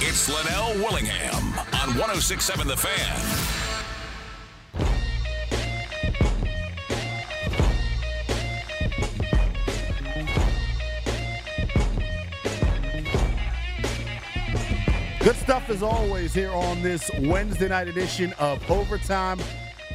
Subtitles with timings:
[0.00, 1.34] It's Linnell Willingham
[1.74, 3.18] on 1067 The Fan.
[15.18, 19.40] Good stuff as always here on this Wednesday night edition of Overtime.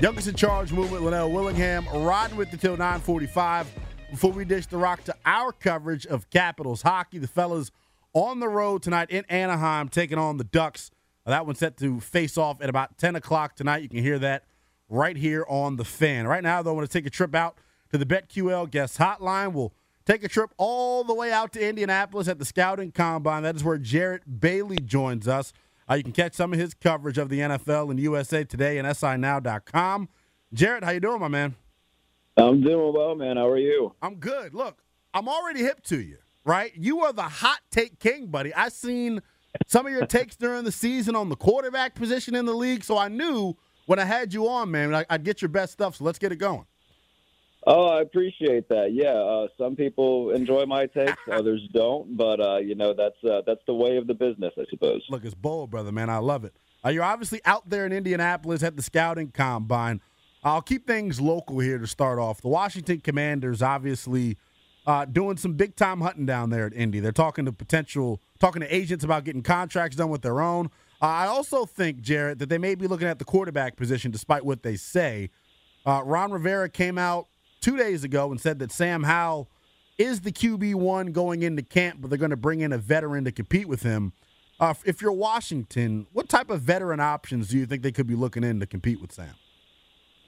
[0.02, 3.74] Youngest in charge movement, Linnell Willingham, riding with till 945
[4.12, 7.20] before we dish the rock to our coverage of Capitals hockey.
[7.20, 7.72] The fellas
[8.14, 10.92] on the road tonight in Anaheim taking on the Ducks.
[11.26, 13.82] That one's set to face off at about 10 o'clock tonight.
[13.82, 14.44] You can hear that
[14.90, 16.28] right here on the fan.
[16.28, 17.58] Right now, though, I want to take a trip out
[17.92, 19.54] to the BetQL guest hotline.
[19.54, 19.74] We'll
[20.06, 23.44] take a trip all the way out to Indianapolis at the Scouting Combine.
[23.44, 25.54] That is where Jarrett Bailey joins us.
[25.90, 28.88] Uh, you can catch some of his coverage of the NFL and USA Today and
[28.88, 30.10] SINow.com.
[30.54, 31.56] Jarrett, how you doing, my man?
[32.38, 33.38] I'm doing well, man.
[33.38, 33.94] How are you?
[34.02, 34.54] I'm good.
[34.54, 34.82] Look,
[35.14, 36.72] I'm already hip to you, right?
[36.76, 38.54] You are the hot take king, buddy.
[38.54, 39.22] I seen
[39.68, 42.98] some of your takes during the season on the quarterback position in the league, so
[42.98, 45.98] I knew when I had you on, man, I'd get your best stuff.
[45.98, 46.66] So let's get it going.
[47.66, 48.92] Oh, I appreciate that.
[48.92, 52.18] Yeah, uh, some people enjoy my takes, others don't.
[52.18, 55.02] But uh, you know, that's uh, that's the way of the business, I suppose.
[55.10, 56.10] Look, it's bold, brother, man.
[56.10, 56.54] I love it.
[56.86, 60.02] Uh, you're obviously out there in Indianapolis at the scouting combine.
[60.44, 62.42] I'll keep things local here to start off.
[62.42, 64.38] The Washington Commanders, obviously,
[64.86, 67.00] uh, doing some big time hunting down there at Indy.
[67.00, 70.68] They're talking to potential, talking to agents about getting contracts done with their own.
[71.02, 74.46] Uh, I also think, Jarrett, that they may be looking at the quarterback position, despite
[74.46, 75.30] what they say.
[75.86, 77.28] Ron Rivera came out
[77.60, 79.50] two days ago and said that Sam Howell
[79.98, 83.24] is the QB one going into camp, but they're going to bring in a veteran
[83.26, 84.14] to compete with him.
[84.60, 88.16] Uh, if you're Washington, what type of veteran options do you think they could be
[88.16, 89.34] looking in to compete with Sam?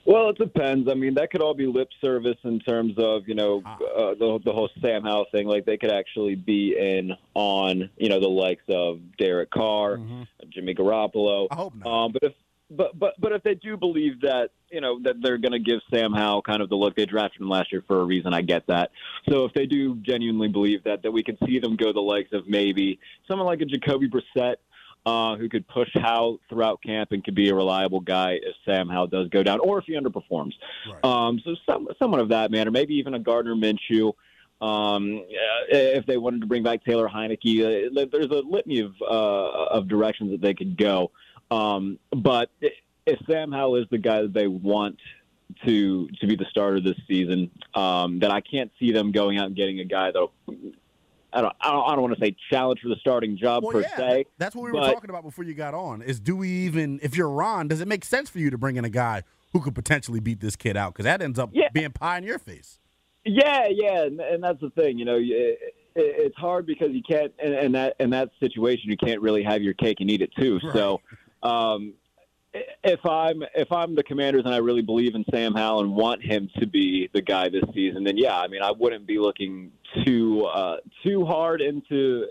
[0.05, 0.87] Well, it depends.
[0.87, 3.75] I mean, that could all be lip service in terms of you know ah.
[3.75, 5.47] uh, the the whole Sam Howell thing.
[5.47, 10.23] Like they could actually be in on you know the likes of Derek Carr, mm-hmm.
[10.49, 11.47] Jimmy Garoppolo.
[11.49, 11.87] I hope not.
[11.87, 12.33] Um, but if
[12.69, 15.79] but but but if they do believe that you know that they're going to give
[15.93, 18.41] Sam Howell kind of the look they drafted him last year for a reason, I
[18.41, 18.91] get that.
[19.29, 22.31] So if they do genuinely believe that, that we could see them go the likes
[22.33, 24.55] of maybe someone like a Jacoby Brissett.
[25.05, 28.89] Uh, who could push Howell throughout camp and could be a reliable guy if Sam
[28.89, 30.53] Howell does go down, or if he underperforms.
[30.91, 31.05] Right.
[31.05, 34.13] Um, so some, someone of that manner, maybe even a Gardner Minshew.
[34.61, 35.23] Um,
[35.69, 39.87] if they wanted to bring back Taylor Heinicke, uh, there's a litany of uh, of
[39.87, 41.11] directions that they could go.
[41.51, 42.49] Um, but
[43.05, 44.97] if Sam Howell is the guy that they want
[45.65, 49.45] to to be the starter this season, um, then I can't see them going out
[49.45, 50.27] and getting a guy that
[51.35, 53.73] I don't, I don't, I don't want to say challenge for the starting job well,
[53.73, 54.25] per yeah, se.
[54.37, 56.01] That's what we were talking about before you got on.
[56.01, 58.77] Is do we even, if you're Ron, does it make sense for you to bring
[58.77, 60.93] in a guy who could potentially beat this kid out?
[60.93, 61.67] Because that ends up yeah.
[61.73, 62.79] being pie in your face.
[63.25, 64.97] Yeah, yeah, and, and that's the thing.
[64.97, 65.59] You know, it,
[65.95, 69.61] it's hard because you can't, in, in that in that situation, you can't really have
[69.61, 70.59] your cake and eat it too.
[70.63, 70.73] Right.
[70.73, 71.01] So
[71.41, 71.93] um,
[72.83, 76.23] if I'm if I'm the Commanders and I really believe in Sam Howell and want
[76.23, 79.71] him to be the guy this season, then yeah, I mean I wouldn't be looking
[80.05, 82.25] too uh, too hard into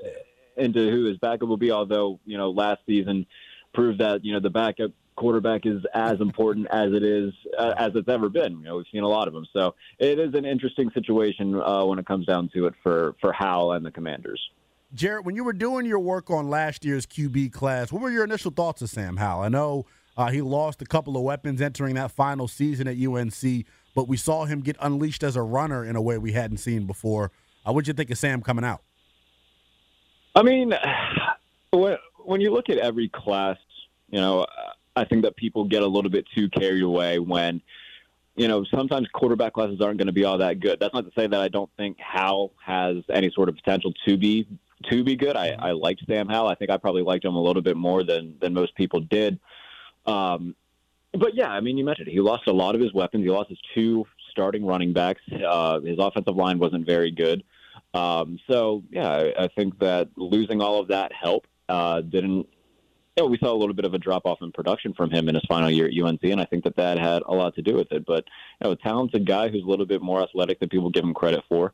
[0.57, 1.71] into who his backup will be.
[1.71, 3.27] Although you know last season
[3.75, 7.93] proved that you know the backup quarterback is as important as it is uh, as
[7.95, 8.59] it's ever been.
[8.59, 11.85] You know we've seen a lot of them, so it is an interesting situation uh,
[11.85, 14.41] when it comes down to it for for Howell and the Commanders.
[14.95, 18.23] Jarrett, when you were doing your work on last year's QB class, what were your
[18.23, 19.43] initial thoughts of Sam Howell?
[19.43, 19.87] I know
[20.17, 24.17] uh, he lost a couple of weapons entering that final season at UNC, but we
[24.17, 27.31] saw him get unleashed as a runner in a way we hadn't seen before.
[27.67, 28.83] Uh, what'd you think of Sam coming out?
[30.35, 30.73] I mean,
[31.73, 33.57] when, when you look at every class,
[34.11, 34.47] you know,
[34.97, 37.61] I think that people get a little bit too carried away when–
[38.37, 40.81] you know, sometimes quarterback classes aren't going to be all that good.
[40.81, 44.17] That's not to say that I don't think Howell has any sort of potential to
[44.17, 44.47] be
[44.91, 45.37] to be good.
[45.37, 46.49] I, I liked Sam Howell.
[46.49, 49.39] I think I probably liked him a little bit more than than most people did.
[50.07, 50.55] Um,
[51.13, 52.13] but yeah, I mean, you mentioned it.
[52.13, 53.25] he lost a lot of his weapons.
[53.25, 55.21] He lost his two starting running backs.
[55.33, 57.45] Uh, his offensive line wasn't very good.
[57.93, 62.49] Um, so yeah, I, I think that losing all of that help uh, didn't
[63.17, 65.29] you know, we saw a little bit of a drop off in production from him
[65.29, 67.63] in his final year at UNC, and I think that that had a lot to
[67.63, 68.05] do with it.
[68.05, 68.25] But
[68.61, 71.15] you know, a talented guy who's a little bit more athletic than people give him
[71.15, 71.73] credit for,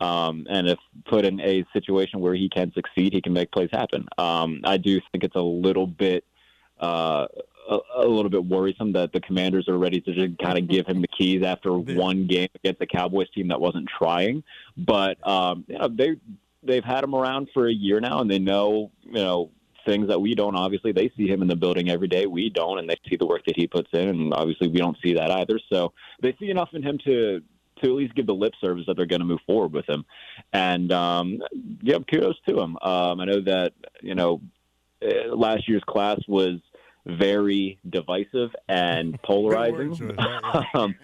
[0.00, 3.68] um, and if put in a situation where he can succeed, he can make plays
[3.72, 4.08] happen.
[4.18, 6.24] Um, I do think it's a little bit.
[6.80, 7.26] Uh,
[7.70, 10.86] a, a, little bit worrisome that the Commanders are ready to just kind of give
[10.86, 14.42] him the keys after one game against the Cowboys team that wasn't trying.
[14.76, 16.16] But um, you know, they
[16.62, 19.50] they've had him around for a year now, and they know you know
[19.86, 20.56] things that we don't.
[20.56, 22.26] Obviously, they see him in the building every day.
[22.26, 24.96] We don't, and they see the work that he puts in, and obviously, we don't
[25.02, 25.58] see that either.
[25.72, 25.92] So
[26.22, 27.40] they see enough in him to
[27.82, 30.04] to at least give the lip service that they're going to move forward with him.
[30.52, 31.38] And um,
[31.82, 32.76] yeah, kudos to him.
[32.82, 34.40] Um, I know that you know
[35.02, 36.60] uh, last year's class was
[37.06, 39.90] very divisive and polarizing.
[39.90, 40.66] Good word choice, right, right.
[40.74, 40.94] um,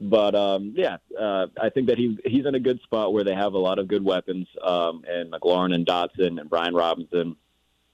[0.00, 3.34] but um, yeah, uh, I think that he he's in a good spot where they
[3.34, 7.36] have a lot of good weapons, um, and McLaurin and Dotson and Brian Robinson,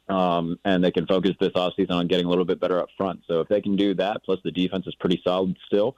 [0.09, 3.21] um, and they can focus this offseason on getting a little bit better up front.
[3.29, 5.97] So if they can do that, plus the defense is pretty solid still,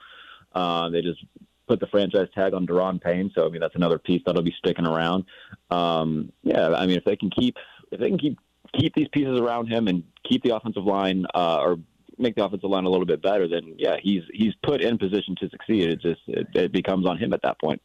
[0.53, 1.23] uh, they just
[1.67, 3.31] put the franchise tag on Daron Payne.
[3.33, 5.25] So I mean that's another piece that'll be sticking around.
[5.71, 7.57] Um, yeah, I mean if they can keep
[7.91, 8.37] if they can keep
[8.77, 11.77] keep these pieces around him and keep the offensive line uh, or
[12.17, 15.35] make the offensive line a little bit better, then yeah, he's he's put in position
[15.39, 15.89] to succeed.
[15.89, 17.81] It just it, it becomes on him at that point.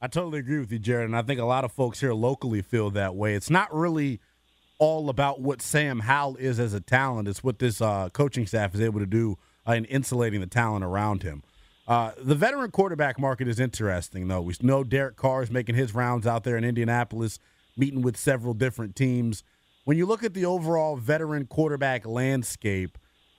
[0.00, 2.62] I totally agree with you, Jarrett, and I think a lot of folks here locally
[2.62, 3.34] feel that way.
[3.34, 4.20] It's not really
[4.78, 8.74] all about what Sam Howell is as a talent; it's what this uh, coaching staff
[8.74, 11.42] is able to do uh, in insulating the talent around him.
[11.88, 14.40] Uh, the veteran quarterback market is interesting, though.
[14.40, 17.38] We know Derek Carr is making his rounds out there in Indianapolis,
[17.76, 19.44] meeting with several different teams.
[19.86, 22.98] When you look at the overall veteran quarterback landscape,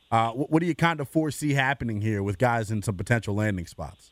[0.10, 3.66] uh, what, do you kind of foresee happening here with guys in some potential landing
[3.68, 4.12] spots?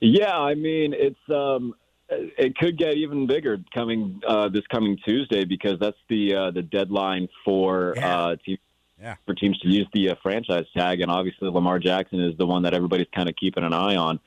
[0.00, 1.74] Yeah, I mean it's um,
[2.08, 6.62] it could get even bigger coming uh, this coming Tuesday because that's the uh, the
[6.62, 8.16] deadline for Yeah.
[8.16, 8.58] uh, teams
[9.00, 9.16] Yeah.
[9.26, 12.62] for teams to use the uh, franchise tag, and obviously Lamar Jackson is the one
[12.62, 14.20] that everybody's kind of keeping an eye on.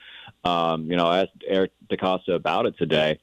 [0.44, 3.18] Um, you know, I asked Eric DeCosta about it today,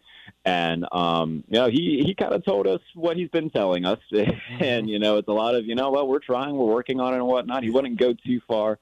[0.46, 3.98] and um, you know he he kind of told us what he's been telling us,
[4.60, 7.12] and you know it's a lot of you know well we're trying, we're working on
[7.12, 7.64] it and whatnot.
[7.64, 8.78] He wouldn't go too far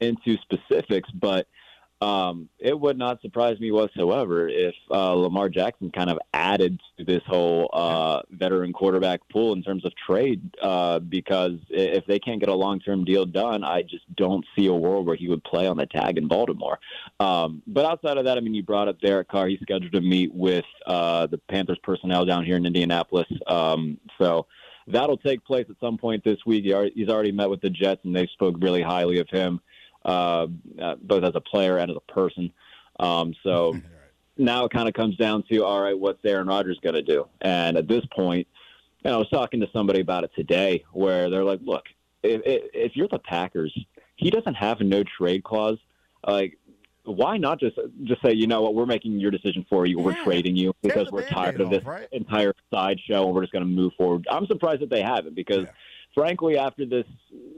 [0.00, 1.48] into specifics, but
[2.00, 7.04] um, it would not surprise me whatsoever if uh, Lamar Jackson kind of added to
[7.04, 10.40] this whole uh, veteran quarterback pool in terms of trade.
[10.62, 14.72] Uh, because if they can't get a long-term deal done, I just don't see a
[14.74, 16.78] world where he would play on the tag in Baltimore.
[17.18, 19.48] Um, but outside of that, I mean, you brought up Derek Carr.
[19.48, 23.26] He's scheduled to meet with uh, the Panthers personnel down here in Indianapolis.
[23.48, 24.46] Um, so
[24.86, 26.64] that'll take place at some point this week.
[26.64, 29.60] He he's already met with the Jets, and they spoke really highly of him
[30.04, 30.46] uh,
[30.80, 32.52] uh, both as a player and as a person.
[33.00, 33.80] Um, so
[34.36, 37.26] now it kind of comes down to all right, what's Aaron Rodgers going to do?
[37.40, 38.46] And at this point,
[39.04, 41.84] and I was talking to somebody about it today, where they're like, look,
[42.22, 43.76] if, if if you're the Packers,
[44.16, 45.78] he doesn't have a no trade clause.
[46.26, 46.58] Like,
[47.04, 50.16] why not just just say, you know what, we're making your decision for you, we're
[50.16, 50.24] Yeah.
[50.24, 52.08] trading you because we're tired of this right?
[52.12, 54.26] entire sideshow, and we're just going to move forward.
[54.30, 55.70] I'm surprised that they haven't because Yeah.
[56.18, 57.06] Frankly, after this,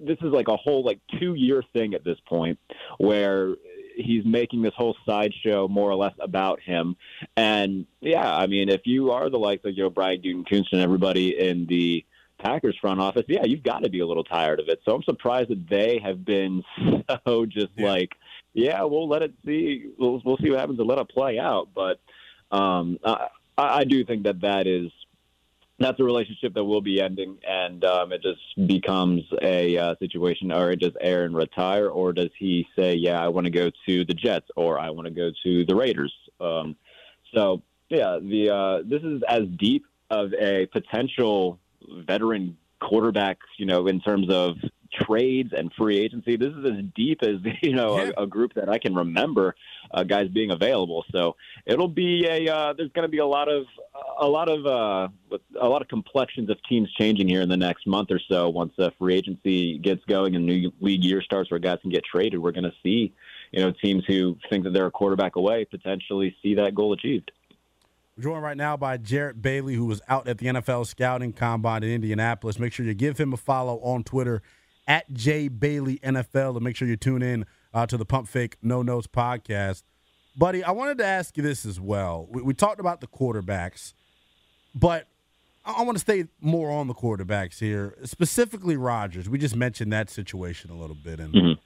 [0.04, 2.58] this is like a whole like two year thing at this point,
[2.98, 3.54] where
[3.96, 6.96] he's making this whole sideshow more or less about him.
[7.36, 10.80] And yeah, I mean, if you are the likes of you know Brian Gutekunst and
[10.80, 12.04] everybody in the
[12.38, 14.80] Packers front office, yeah, you've got to be a little tired of it.
[14.84, 16.62] So I'm surprised that they have been
[17.26, 17.86] so just Yeah.
[17.92, 18.10] like,
[18.52, 21.68] yeah, we'll let it see, we'll we'll see what happens and let it play out.
[21.74, 22.00] But
[22.50, 24.90] um, I, I do think that that is
[25.80, 30.52] that's a relationship that will be ending, and um, it just becomes a uh, situation.
[30.52, 34.14] Or does Aaron retire, or does he say, "Yeah, I want to go to the
[34.14, 36.12] Jets, or I want to go to the Raiders"?
[36.38, 36.76] Um,
[37.34, 43.86] so, yeah, the uh, this is as deep of a potential veteran quarterback, you know,
[43.86, 44.56] in terms of
[45.06, 46.36] trades and free agency.
[46.36, 48.10] This is as deep as you know Yeah.
[48.16, 49.54] a, a group that I can remember
[49.92, 51.04] uh, guys being available.
[51.12, 51.36] So
[51.66, 53.64] it'll be a uh, there's going to be a lot of
[54.20, 55.08] a lot of uh,
[55.60, 58.48] a lot of complexions of teams changing here in the next month or so.
[58.48, 62.04] Once uh, free agency gets going and new league year starts, where guys can get
[62.04, 63.12] traded, we're going to see
[63.52, 67.30] you know teams who think that they're a quarterback away potentially see that goal achieved.
[68.16, 71.82] We're joined right now by Jarrett Bailey, who was out at the NFL scouting combine
[71.82, 72.58] in Indianapolis.
[72.58, 74.42] Make sure you give him a follow on Twitter
[74.90, 78.56] at J Bailey NFL and make sure you tune in uh, to the Pump Fake
[78.60, 79.84] No Notes podcast.
[80.36, 82.26] Buddy, I wanted to ask you this as well.
[82.28, 83.92] We, we talked about the quarterbacks,
[84.74, 85.06] but
[85.64, 89.28] I, I want to stay more on the quarterbacks here, specifically Rodgers.
[89.28, 91.20] We just mentioned that situation a little bit.
[91.20, 91.58] And Mhm.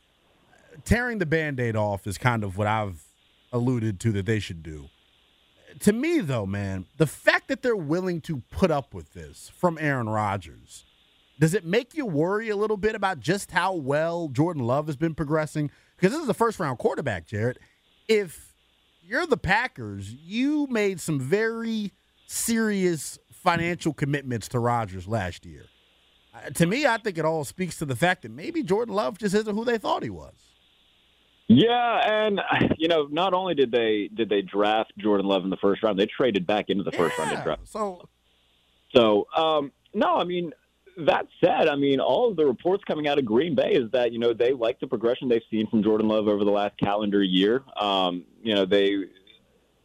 [0.85, 3.05] tearing the band aid off is kind of what I've
[3.53, 4.91] alluded to that they should do
[5.81, 9.77] to me though, man, the fact that they're willing to put up with this from
[9.81, 10.85] Aaron Rodgers,
[11.39, 14.97] does it make you worry a little bit about just how well Jordan Love has
[14.97, 15.71] been progressing?
[15.97, 17.59] Because this is a first round quarterback, Jarrett.
[18.09, 18.55] If
[19.03, 21.93] you're the Packers, you made some very
[22.27, 25.65] serious financial commitments to Rodgers last year.
[26.35, 29.19] Uh, to me, I think it all speaks to the fact that maybe Jordan Love
[29.19, 30.35] just isn't who they thought he was.
[31.49, 32.41] Yeah, and
[32.79, 35.99] you know, not only did they did they draft Jordan Love in the first round,
[35.99, 37.69] they traded back into the first round to Yeah, draft.
[37.69, 38.09] So
[38.95, 40.53] So, um, no, I mean,
[40.97, 44.13] that said, I mean, all of the reports coming out of Green Bay is that,
[44.13, 47.23] you know, they like the progression they've seen from Jordan Love over the last calendar
[47.23, 47.63] year.
[47.81, 49.05] Um, you know, they,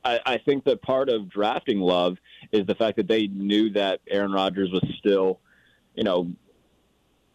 [0.03, 2.17] I, I think that part of drafting Love
[2.51, 5.39] is the fact that they knew that Aaron Rodgers was still,
[5.95, 6.31] you know,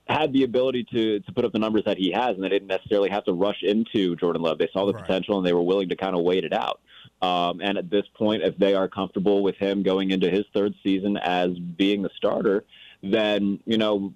[0.07, 2.69] had the ability to to put up the numbers that he has, and they didn't
[2.69, 4.59] necessarily have to rush into Jordan Love.
[4.59, 5.03] They saw the Right.
[5.03, 6.81] potential, and they were willing to kind of wait it out.
[7.23, 10.75] Um, and at this point, if they are comfortable with him going into his third
[10.83, 12.65] season as being the starter,
[13.13, 14.13] then you know,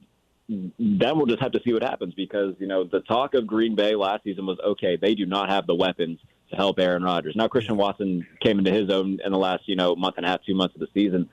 [0.49, 3.75] then we'll just have to see what happens because you know the talk of Green
[3.75, 6.19] Bay last season was okay, they do not have the weapons
[6.51, 7.35] to help Aaron Rodgers.
[7.37, 10.29] Now Christian Watson came into his own in the last you know month and a
[10.29, 11.29] half, two months of the season,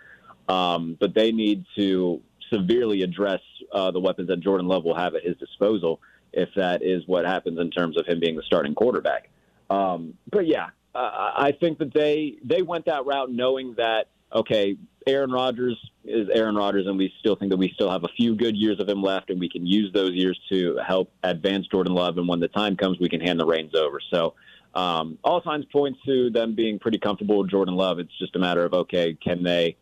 [0.50, 2.22] um, but they need to
[2.54, 6.00] severely address uh, the weapons that Jordan Love will have at his disposal
[6.34, 9.30] if that is what happens in terms of him being the starting quarterback.
[9.70, 14.78] Um, but yeah, uh, I think that they they went that route knowing that okay,
[15.08, 18.36] Aaron Rodgers is Aaron Rodgers, and we still think that we still have a few
[18.36, 21.94] good years of him left, and we can use those years to help advance Jordan
[21.94, 22.18] Love.
[22.18, 24.00] And when the time comes, we can hand the reins over.
[24.12, 24.34] So.
[24.74, 27.98] Um, all signs point to them being pretty comfortable with Jordan Love.
[27.98, 29.78] It's just a matter of okay, can they,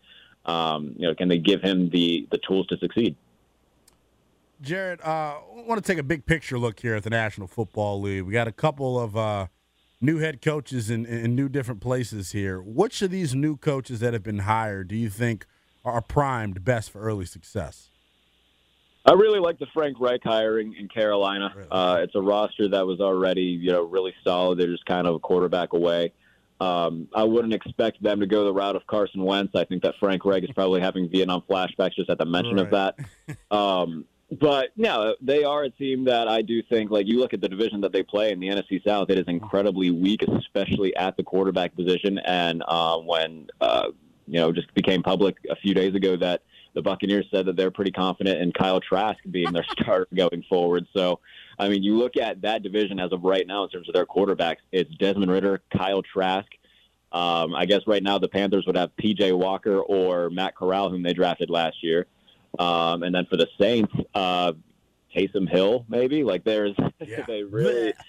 [0.46, 3.16] um, you know, can they give him the the tools to succeed?
[4.62, 8.02] Jarrett, uh, I want to take a big picture look here at the National Football
[8.02, 8.24] League.
[8.24, 9.48] We got a couple of uh,
[10.04, 12.62] new head coaches in, in new different places here.
[12.62, 15.46] Which of these new coaches that have been hired do you think
[15.86, 17.90] are primed best for early success?
[19.06, 21.54] I really like the Frank Reich hiring in Carolina.
[21.56, 21.68] Really?
[21.72, 24.60] Uh, it's a roster that was already, you know, really solid.
[24.60, 26.14] They're just kind of a quarterback away.
[26.60, 29.54] Um, I wouldn't expect them to go the route of Carson Wentz.
[29.56, 32.72] I think that Frank Reich is probably having Vietnam flashbacks just at the mention of
[32.72, 32.96] that.
[33.52, 34.06] Um,
[34.40, 37.50] but no, they are a team that I do think, like you look at the
[37.50, 41.24] division that they play in the NFC South, it is incredibly weak, especially at the
[41.24, 42.20] quarterback position.
[42.20, 43.90] And uh, when uh,
[44.28, 46.42] you know, just became public a few days ago that
[46.74, 50.86] the Buccaneers said that they're pretty confident in Kyle Trask being their starter going forward.
[50.96, 51.20] So,
[51.60, 54.06] I mean, you look at that division as of right now in terms of their
[54.06, 56.48] quarterbacks, it's Desmond Ridder, Kyle Trask.
[57.12, 59.34] Um, I guess right now the Panthers would have P.J.
[59.34, 62.08] Walker or Matt Corral, whom they drafted last year.
[62.60, 64.54] Um, and then for the Saints, uh,
[65.16, 66.24] Taysom Hill, maybe.
[66.24, 67.24] Like there's, Yeah.
[67.28, 67.94] they really.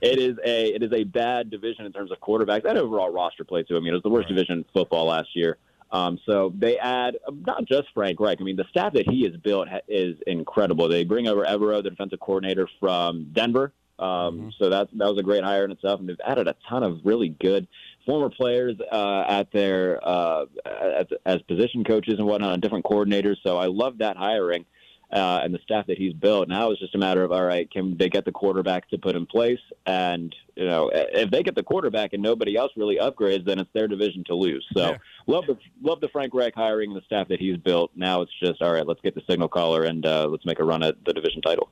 [0.00, 3.42] It is a it is a bad division in terms of quarterbacks and overall roster
[3.42, 3.76] play too.
[3.76, 4.36] I mean, it was the worst Right.
[4.36, 5.56] division in football last year.
[5.90, 7.16] Um, so they add
[7.46, 8.38] not just Frank Reich.
[8.40, 10.86] I mean, the staff that he has built ha- is incredible.
[10.88, 13.72] They bring over Evero, the defensive coordinator from Denver.
[13.98, 14.06] Um,
[14.52, 14.52] Mhm.
[14.58, 17.00] So that that was a great hire in itself, and they've added a ton of
[17.04, 17.66] really good
[18.08, 23.36] former players uh, at their uh, as, as position coaches and whatnot, and different coordinators.
[23.42, 24.64] So I love that hiring
[25.12, 26.48] uh, and the staff that he's built.
[26.48, 29.14] Now it's just a matter of all right, can they get the quarterback to put
[29.14, 29.60] in place?
[29.84, 33.70] And you know, if they get the quarterback and nobody else really upgrades, then it's
[33.74, 34.66] their division to lose.
[34.74, 34.96] So Yeah.
[35.26, 37.90] love the love the Frank Reich hiring and the staff that he's built.
[37.94, 38.86] Now it's just all right.
[38.86, 41.70] Let's get the signal caller and uh, let's make a run at the division title.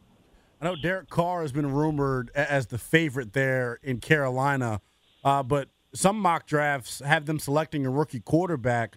[0.61, 4.81] I know Derek Carr has been rumored as the favorite there in Carolina,
[5.23, 8.97] uh, but some mock drafts have them selecting a rookie quarterback.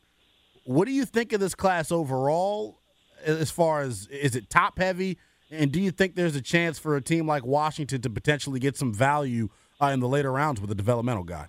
[0.66, 2.80] What do you think of this class overall?
[3.26, 5.18] As far as is it top heavy,
[5.52, 8.78] and do you think there's a chance for a team like Washington to potentially get
[8.78, 9.50] some value
[9.82, 11.48] uh, in the later rounds with a developmental guy?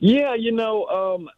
[0.00, 1.28] Yeah, you know, um,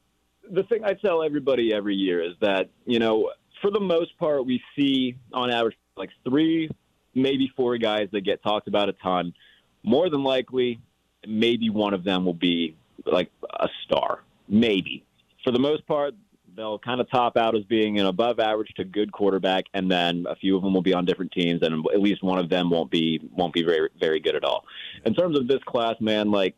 [0.51, 4.47] the thing I tell everybody every year is that, you know, for the most part,
[4.47, 6.71] we see on average like three,
[7.15, 9.35] maybe four guys that get talked about a ton.
[9.83, 10.81] More than likely,
[11.27, 13.31] maybe one of them will be like
[13.61, 14.23] a star.
[14.49, 15.05] Maybe.
[15.43, 16.15] For the most part,
[16.57, 20.27] they'll kind of top out as being an above average to good quarterback, and then
[20.29, 22.71] a few of them will be on different teams, and at least one of them
[22.71, 24.65] won't be won't be very very good at all.
[25.05, 26.55] In terms of this class, man, like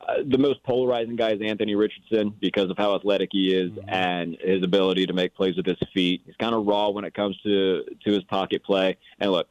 [0.00, 4.36] uh, the most polarizing guy is Anthony Richardson because of how athletic he is and
[4.40, 6.22] his ability to make plays with his feet.
[6.26, 8.96] He's kind of raw when it comes to to his pocket play.
[9.18, 9.48] And look,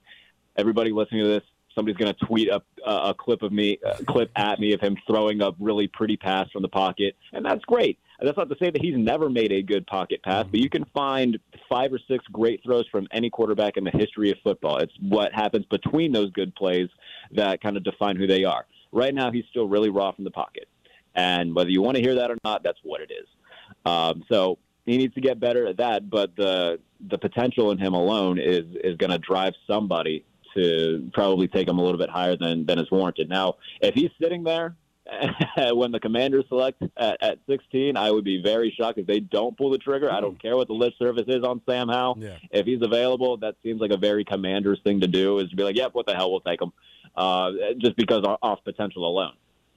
[0.56, 1.44] everybody listening to this,
[1.76, 4.98] somebody's going to tweet uh, a clip of me, a clip at me of him
[5.06, 8.00] throwing a really pretty pass from the pocket, and that's great.
[8.22, 10.86] That's not to say that he's never made a good pocket pass, but you can
[10.94, 11.38] find
[11.70, 14.78] five or six great throws from any quarterback in the history of football.
[14.78, 16.88] It's what happens between those good plays
[17.34, 18.66] that kind of define who they are.
[18.94, 20.70] Right now, he's still really raw from the pocket.
[21.14, 23.28] And whether you want to hear that or not, that's what it is.
[23.86, 26.10] Um, so he needs to get better at that.
[26.10, 26.80] But the
[27.10, 30.24] the potential in him alone is is going to drive somebody
[30.56, 33.30] to probably take him a little bit higher than than is warranted.
[33.30, 34.76] Now, if he's sitting there
[35.72, 39.56] when the Commanders select at, at 16, I would be very shocked if they don't
[39.56, 40.12] pull the trigger.
[40.12, 42.38] I don't care what the list service is on Sam Howell Yeah.
[42.52, 45.38] if he's available, that seems like a very Commanders thing to do.
[45.40, 46.72] Is to be like, "Yep, what the hell, we'll take him,"
[47.16, 49.34] uh, just because off potential alone.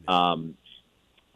[0.06, 0.54] Um,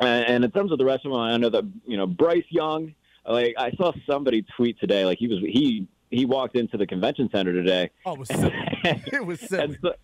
[0.00, 2.46] and, and in terms of the rest of them, I know that you know Bryce
[2.48, 2.94] Young.
[3.26, 7.28] Like I saw somebody tweet today, like he was he he walked into the convention
[7.32, 8.52] center today, Oh, it was silly.
[8.84, 9.62] it was silly.
[9.64, 9.94] and so,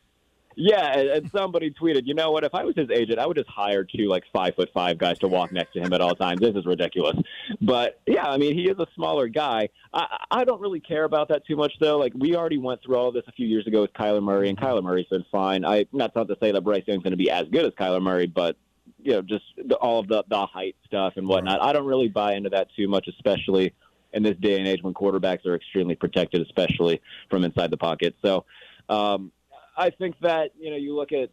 [0.56, 2.42] Yeah, and, and somebody tweeted, you know what?
[2.42, 5.18] If I was his agent, I would just hire two like five foot five guys
[5.20, 6.40] to walk next to him at all times.
[6.40, 7.16] This is ridiculous.
[7.60, 9.68] But yeah, I mean, he is a smaller guy.
[9.92, 11.96] I, I don't really care about that too much, though.
[11.98, 14.48] Like we already went through all of this a few years ago with Kyler Murray,
[14.48, 15.64] and Kyler Murray's been fine.
[15.64, 18.02] I not not to say that Bryce Young's going to be as good as Kyler
[18.02, 18.56] Murray, but
[19.00, 21.62] you know, just the, all of the the height stuff and whatnot.
[21.62, 23.74] I don't really buy into that too much, especially
[24.12, 27.00] in this day and age when quarterbacks are extremely protected, especially
[27.30, 28.14] from inside the pocket.
[28.22, 28.44] So.
[28.88, 29.32] Um,
[29.78, 31.30] I think that you know you look at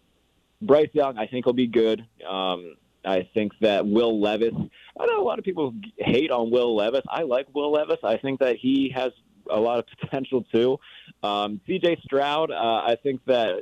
[0.62, 1.18] Bryce Young.
[1.18, 2.06] I think he'll be good.
[2.28, 4.54] Um, I think that Will Levis.
[5.00, 7.02] I know a lot of people hate on Will Levis.
[7.10, 8.00] I like Will Levis.
[8.04, 9.12] I think that he has
[9.50, 10.80] a lot of potential too.
[11.24, 12.00] Um, C.J.
[12.04, 12.52] Stroud.
[12.52, 13.56] Uh, I think that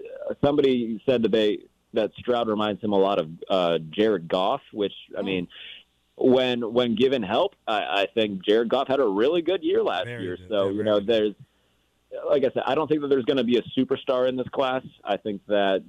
[0.44, 1.60] somebody said that they
[1.94, 5.26] that Stroud reminds him a lot of uh, Jared Goff, which I hmm.
[5.26, 5.48] mean.
[6.16, 10.06] When when given help, I, I think Jared Goff had a really good year last
[10.06, 10.38] very year.
[10.38, 10.48] Good.
[10.50, 11.34] So you know, there's
[12.28, 14.48] like I said, I don't think that there's going to be a superstar in this
[14.50, 14.84] class.
[15.04, 15.84] I think that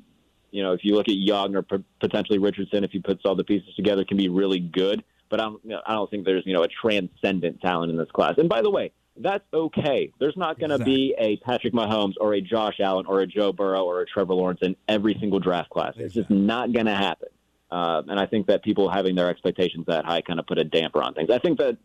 [0.51, 3.35] you know if you look at Young or p- potentially Richardson, if he puts all
[3.35, 5.05] the pieces together, can be really good.
[5.29, 7.99] But I don't, you know, I don't think there's you know a transcendent talent in
[7.99, 8.35] this class.
[8.39, 10.11] And by the way, that's okay.
[10.19, 10.95] There's not going to exactly.
[10.95, 14.35] be a Patrick Mahomes or a Josh Allen or a Joe Burrow or a Trevor
[14.35, 15.91] Lawrence in every single draft class.
[15.91, 16.05] Exactly.
[16.05, 17.29] It's just not going to happen.
[17.75, 20.65] Uh, and I think that people having their expectations that high kind of put a
[20.65, 21.29] damper on things.
[21.29, 21.77] I think that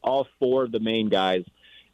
[0.00, 1.42] all four of the main guys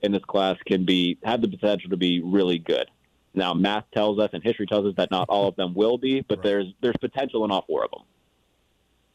[0.02, 2.90] in this class can be have the potential to be really good.
[3.32, 6.20] Now, math tells us and history tells us that not all of them will be,
[6.20, 6.44] but right.
[6.44, 8.02] there's there's potential in all four of them.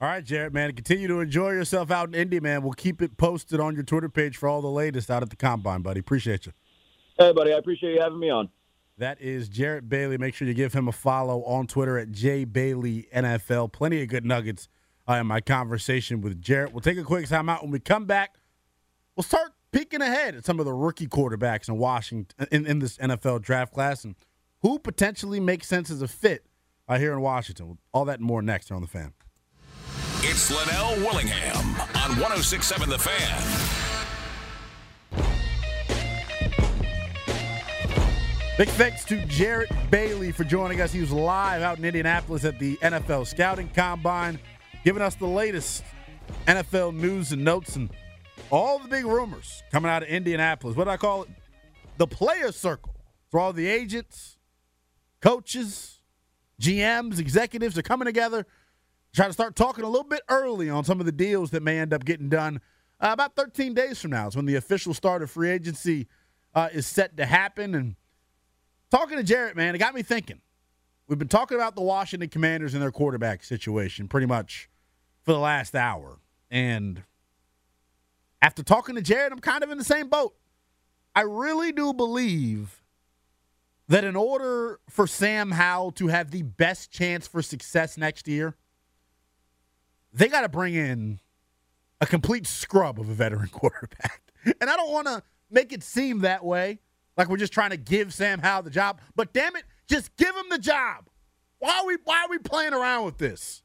[0.01, 0.73] All right, Jarrett, man.
[0.73, 2.63] Continue to enjoy yourself out in Indy, man.
[2.63, 5.35] We'll keep it posted on your Twitter page for all the latest out at the
[5.35, 5.99] combine, buddy.
[5.99, 6.53] Appreciate you.
[7.19, 7.53] Hey, buddy.
[7.53, 8.49] I appreciate you having me on.
[8.97, 10.17] That is Jarrett Bailey.
[10.17, 13.71] Make sure you give him a follow on Twitter at jbaileyNFL.
[13.71, 14.67] Plenty of good nuggets
[15.09, 16.73] uh, in my conversation with Jarrett.
[16.73, 17.63] We'll take a quick time out.
[17.63, 18.35] When we come back,
[19.15, 22.97] we'll start peeking ahead at some of the rookie quarterbacks in Washington in, in this
[22.97, 24.15] NFL draft class and
[24.61, 26.45] who potentially makes sense as a fit
[26.87, 27.79] uh, here in Washington.
[27.93, 29.13] All that and more next on the Fan.
[30.25, 31.57] It's Linnell Willingham
[31.95, 33.82] on 1067 The Fan.
[38.55, 40.93] Big thanks to Jarrett Bailey for joining us.
[40.93, 44.37] He was live out in Indianapolis at the NFL Scouting Combine,
[44.83, 45.83] giving us the latest
[46.45, 47.89] NFL news and notes and
[48.51, 50.75] all the big rumors coming out of Indianapolis.
[50.75, 51.29] What do I call it?
[51.97, 52.93] The player circle.
[53.31, 54.37] For all the agents,
[55.19, 55.99] coaches,
[56.61, 58.45] GMs, executives are coming together,
[59.15, 61.79] trying to start talking a little bit early on some of the deals that may
[61.79, 62.61] end up getting done
[63.01, 64.27] uh, about 13 days from now.
[64.27, 66.07] is when the official start of free agency
[66.53, 67.73] uh, is set to happen.
[67.73, 67.95] And
[68.93, 70.39] talking to Jarrett, man, it got me thinking.
[71.07, 74.69] We've been talking about the Washington Commanders and their quarterback situation pretty much
[75.23, 76.19] for the last hour.
[76.51, 77.01] And
[78.39, 80.35] after talking to Jarrett, I'm kind of in the same boat.
[81.15, 82.83] I really do believe
[83.87, 88.55] that in order for Sam Howell to have the best chance for success next year,
[90.13, 91.19] they got to bring in
[91.99, 94.21] a complete scrub of a veteran quarterback.
[94.61, 96.79] And I don't want to make it seem that way,
[97.17, 98.99] like we're just trying to give Sam Howell the job.
[99.15, 101.09] But damn it, just give him the job.
[101.59, 103.63] Why are we why are we playing around with this?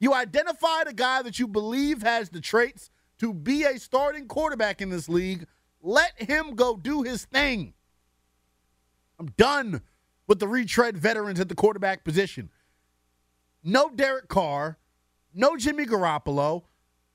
[0.00, 4.80] You identified a guy that you believe has the traits to be a starting quarterback
[4.80, 5.46] in this league.
[5.82, 7.74] Let him go do his thing.
[9.18, 9.82] I'm done
[10.26, 12.50] with the retread veterans at the quarterback position.
[13.64, 14.78] No Derek Carr,
[15.34, 16.62] no Jimmy Garoppolo.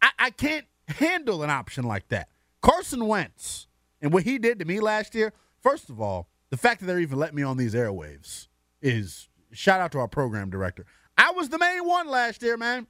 [0.01, 2.27] I, I can't handle an option like that.
[2.61, 3.67] Carson Wentz
[4.03, 6.99] and what he did to me last year, first of all, the fact that they're
[6.99, 8.47] even letting me on these airwaves
[8.81, 10.85] is shout out to our program director.
[11.17, 12.85] I was the main one last year, man.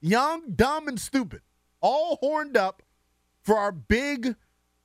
[0.00, 1.42] Young, dumb, and stupid
[1.82, 2.82] all horned up
[3.42, 4.36] for our big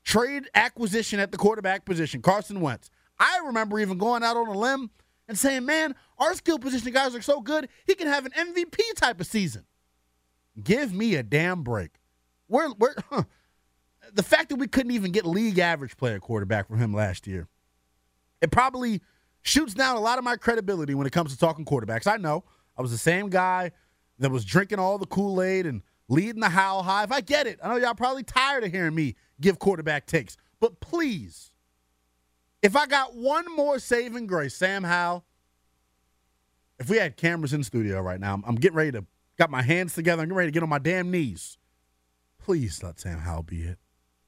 [0.04, 2.90] trade acquisition at the quarterback position, Carson Wentz.
[3.20, 4.90] I remember even going out on a limb
[5.28, 8.80] and saying, man, our skill position guys are so good, he can have an MVP
[8.96, 9.66] type of season.
[10.62, 11.92] Give me a damn break.
[12.48, 13.24] We're, we're, huh.
[14.18, 17.48] The fact that we couldn't even get league average player quarterback from him last year,
[18.42, 19.00] it probably
[19.44, 22.12] shoots down a lot of my credibility when it comes to talking quarterbacks.
[22.12, 22.44] I know
[22.76, 23.72] I was the same guy
[24.18, 27.12] that was drinking all the Kool Aid and leading the How Hive.
[27.12, 27.60] I get it.
[27.64, 31.52] I know y'all probably tired of hearing me give quarterback takes, but please,
[32.64, 35.26] if I got one more saving grace, Sam Howell,
[36.80, 39.06] if we had cameras in studio right now, I'm, I'm getting ready to
[39.38, 40.24] got my hands together.
[40.24, 41.60] I'm getting ready to get on my damn knees.
[42.40, 43.78] Please let Sam Howell be it.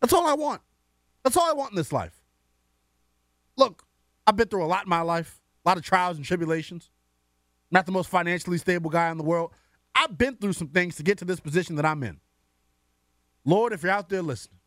[0.01, 0.61] That's all I want.
[1.23, 2.23] That's all I want in this life.
[3.57, 3.83] Look,
[4.25, 6.89] I've been through a lot in my life, a lot of trials and tribulations.
[7.71, 9.51] I'm not the most financially stable guy in the world.
[9.95, 12.19] I've been through some things to get to this position that I'm in.
[13.43, 14.59] Lord, if you're out there listening,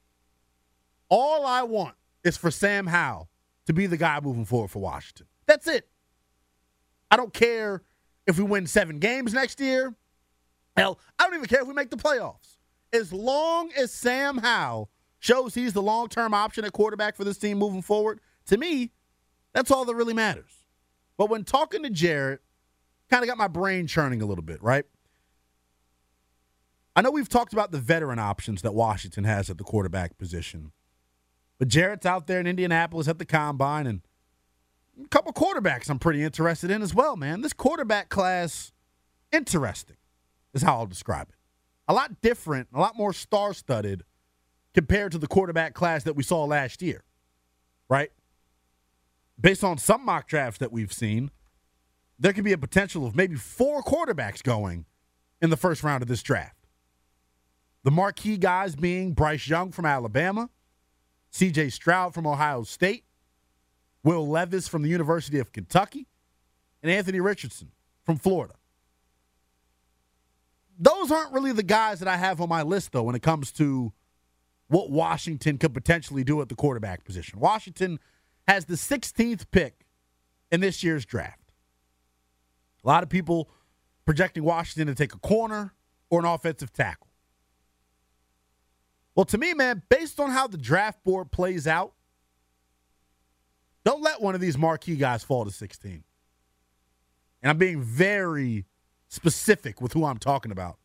[1.08, 3.28] all I want is for Sam Howell
[3.66, 5.26] to be the guy moving forward for Washington.
[5.46, 5.88] That's it.
[7.10, 7.82] I don't care
[8.26, 9.94] if we win seven games next year.
[10.76, 12.56] Hell, I don't even care if we make the playoffs.
[12.92, 14.90] As long as Sam Howell
[15.22, 18.90] shows he's the long term option at quarterback for this team moving forward, to me,
[19.54, 20.66] that's all that really matters.
[21.16, 22.40] But when talking to Jarrett,
[23.08, 24.84] kind of got my brain churning a little bit, right?
[26.96, 30.72] I know we've talked about the veteran options that Washington has at the quarterback position.
[31.58, 34.00] But Jarrett's out there in Indianapolis at the combine and
[35.02, 37.42] a couple quarterbacks I'm pretty interested in as well, man.
[37.42, 38.72] This quarterback class,
[39.30, 39.96] interesting,
[40.52, 41.36] is how I'll describe it.
[41.86, 44.02] A lot different, a lot more star studded
[44.74, 47.04] compared to the quarterback class that we saw last year,
[47.88, 48.10] right?
[49.40, 51.30] Based on some mock drafts that we've seen,
[52.18, 54.86] there could be a potential of maybe four quarterbacks going
[55.40, 56.56] in the first round of this draft.
[57.84, 60.48] The marquee guys being Bryce Young from Alabama,
[61.32, 63.04] CJ Stroud from Ohio State,
[64.04, 66.06] Will Levis from the University of Kentucky,
[66.82, 67.72] and Anthony Richardson
[68.04, 68.54] from Florida.
[70.78, 73.52] Those aren't really the guys that I have on my list, though, when it comes
[73.52, 73.92] to
[74.72, 77.38] what Washington could potentially do at the quarterback position.
[77.38, 78.00] Washington
[78.48, 79.84] has the 16th pick
[80.50, 81.52] in this year's draft.
[82.82, 83.50] A lot of people
[84.06, 85.74] projecting Washington to take a corner
[86.08, 87.08] or an offensive tackle.
[89.14, 91.92] Well, to me, man, based on how the draft board plays out,
[93.84, 96.02] don't let one of these marquee guys fall to 16.
[97.42, 98.64] And I'm being very
[99.08, 100.78] specific with who I'm talking about,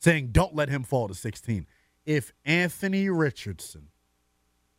[0.00, 1.66] saying don't let him fall to 16.
[2.06, 3.88] If Anthony Richardson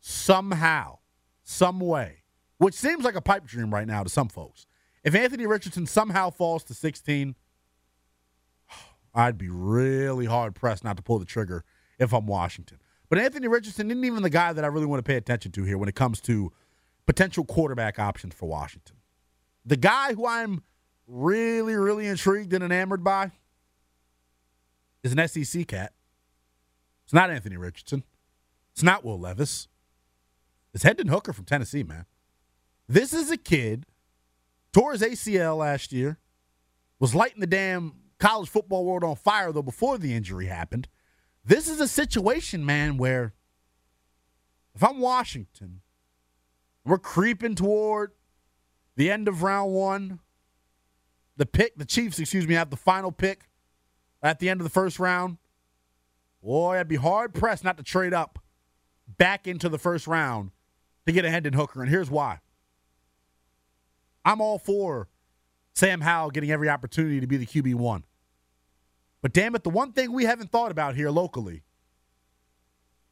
[0.00, 0.98] somehow,
[1.42, 2.22] some way,
[2.56, 4.66] which seems like a pipe dream right now to some folks,
[5.04, 7.34] if Anthony Richardson somehow falls to 16,
[9.14, 11.64] I'd be really hard pressed not to pull the trigger
[11.98, 12.78] if I'm Washington.
[13.08, 15.64] But Anthony Richardson isn't even the guy that I really want to pay attention to
[15.64, 16.52] here when it comes to
[17.06, 18.96] potential quarterback options for Washington.
[19.64, 20.62] The guy who I'm
[21.06, 23.32] really, really intrigued and enamored by
[25.02, 25.92] is an SEC cat.
[27.08, 28.04] It's not Anthony Richardson.
[28.72, 29.66] It's not Will Levis.
[30.74, 32.04] It's Hendon Hooker from Tennessee, man.
[32.86, 33.86] This is a kid,
[34.74, 36.18] tore his ACL last year,
[36.98, 40.86] was lighting the damn college football world on fire, though, before the injury happened.
[41.42, 43.32] This is a situation, man, where
[44.74, 45.80] if I'm Washington,
[46.84, 48.12] we're creeping toward
[48.96, 50.20] the end of round one.
[51.38, 53.48] The pick, the Chiefs, excuse me, have the final pick
[54.22, 55.38] at the end of the first round.
[56.42, 58.38] Boy, I'd be hard pressed not to trade up
[59.16, 60.50] back into the first round
[61.06, 61.82] to get a Hendon Hooker.
[61.82, 62.40] And here's why.
[64.24, 65.08] I'm all for
[65.74, 68.02] Sam Howell getting every opportunity to be the QB1.
[69.22, 71.62] But damn it, the one thing we haven't thought about here locally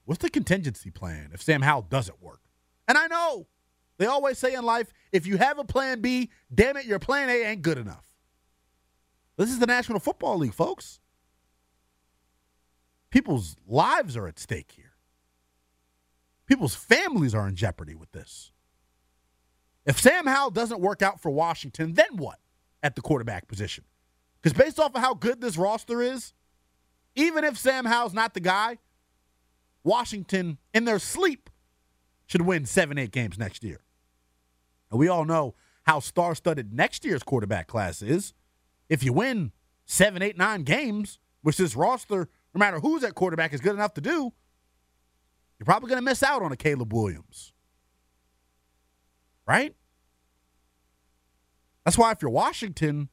[0.05, 2.41] what's the contingency plan if Sam Howell doesn't work?
[2.87, 3.49] And I know
[3.99, 7.29] they always say in life, if you have a plan B, damn it, your plan
[7.29, 8.15] A ain't good enough.
[9.37, 11.01] This is the National Football League, folks.
[13.17, 14.93] People's lives are at stake here.
[16.45, 18.53] People's families are in jeopardy with this.
[19.87, 22.41] If Sam Howell doesn't work out for Washington, then what
[22.83, 23.85] at the quarterback position?
[24.43, 26.35] Because based off of how good this roster is,
[27.15, 28.77] even if Sam Howell's not the guy,
[29.83, 31.49] Washington, in their sleep,
[32.27, 33.81] should win seven, eight games next year.
[34.91, 35.55] And we all know
[35.87, 38.35] how star studded next year's quarterback class is.
[38.91, 39.53] If you win
[39.87, 43.93] seven, eight, nine games, which this roster, no matter who's at quarterback, is good enough
[43.95, 44.33] to do,
[45.59, 47.53] you're probably going to miss out on a Caleb Williams.
[49.47, 49.75] Right?
[51.85, 53.11] That's why if you're Washington,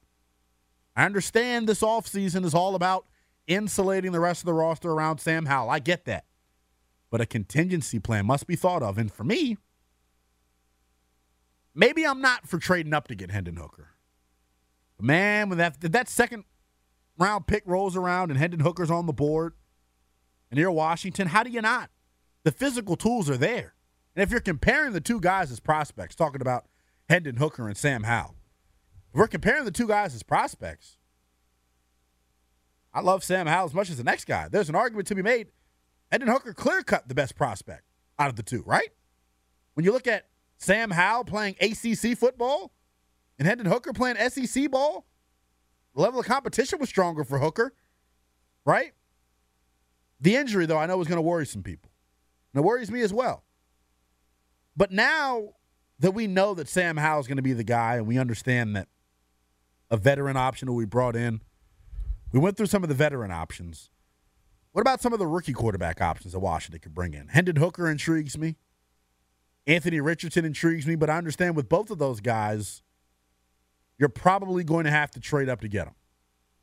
[0.95, 3.05] I understand this offseason is all about
[3.45, 5.69] insulating the rest of the roster around Sam Howell.
[5.69, 6.23] I get that.
[7.11, 8.97] But a contingency plan must be thought of.
[8.97, 9.57] And for me,
[11.75, 13.89] maybe I'm not for trading up to get Hendon Hooker.
[15.01, 16.45] Man, when that, that second
[17.17, 19.53] round pick rolls around and Hendon Hooker's on the board
[20.49, 21.89] and you're Washington, how do you not?
[22.43, 23.73] The physical tools are there.
[24.15, 26.65] And if you're comparing the two guys as prospects, talking about
[27.09, 28.35] Hendon Hooker and Sam Howell,
[29.11, 30.97] if we're comparing the two guys as prospects,
[32.93, 34.47] I love Sam Howell as much as the next guy.
[34.47, 35.47] There's an argument to be made.
[36.11, 37.83] Hendon Hooker clear cut the best prospect
[38.19, 38.89] out of the two, right?
[39.73, 42.73] When you look at Sam Howell playing ACC football
[43.39, 45.07] and Hendon Hooker playing SEC ball,
[45.93, 47.73] level of competition was stronger for Hooker,
[48.65, 48.93] right?
[50.19, 51.91] The injury, though, I know is going to worry some people.
[52.53, 53.43] And it worries me as well.
[54.75, 55.49] But now
[55.99, 58.75] that we know that Sam Howell is going to be the guy and we understand
[58.75, 58.87] that
[59.91, 61.41] a veteran option who we brought in,
[62.31, 63.89] we went through some of the veteran options.
[64.71, 67.27] What about some of the rookie quarterback options that Washington could bring in?
[67.27, 68.55] Hendon Hooker intrigues me.
[69.67, 72.81] Anthony Richardson intrigues me, but I understand with both of those guys,
[73.97, 75.95] you're probably going to have to trade up to get him,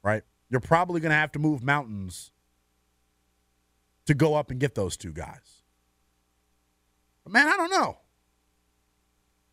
[0.02, 0.22] right?
[0.48, 2.32] You're probably going to have to move mountains
[4.06, 5.62] to go up and get those two guys.
[7.24, 7.98] But man, I don't know.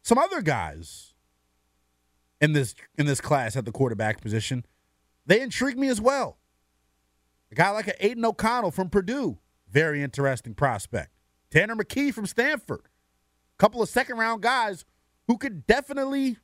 [0.02, 1.14] Some other guys
[2.40, 4.66] in this in this class at the quarterback position,
[5.26, 6.38] they intrigue me as well.
[7.52, 9.38] A guy like an Aidan O'Connell from Purdue,
[9.70, 11.12] very interesting prospect.
[11.52, 14.86] Tanner McKee from Stanford, a couple of second round guys
[15.28, 16.38] who could definitely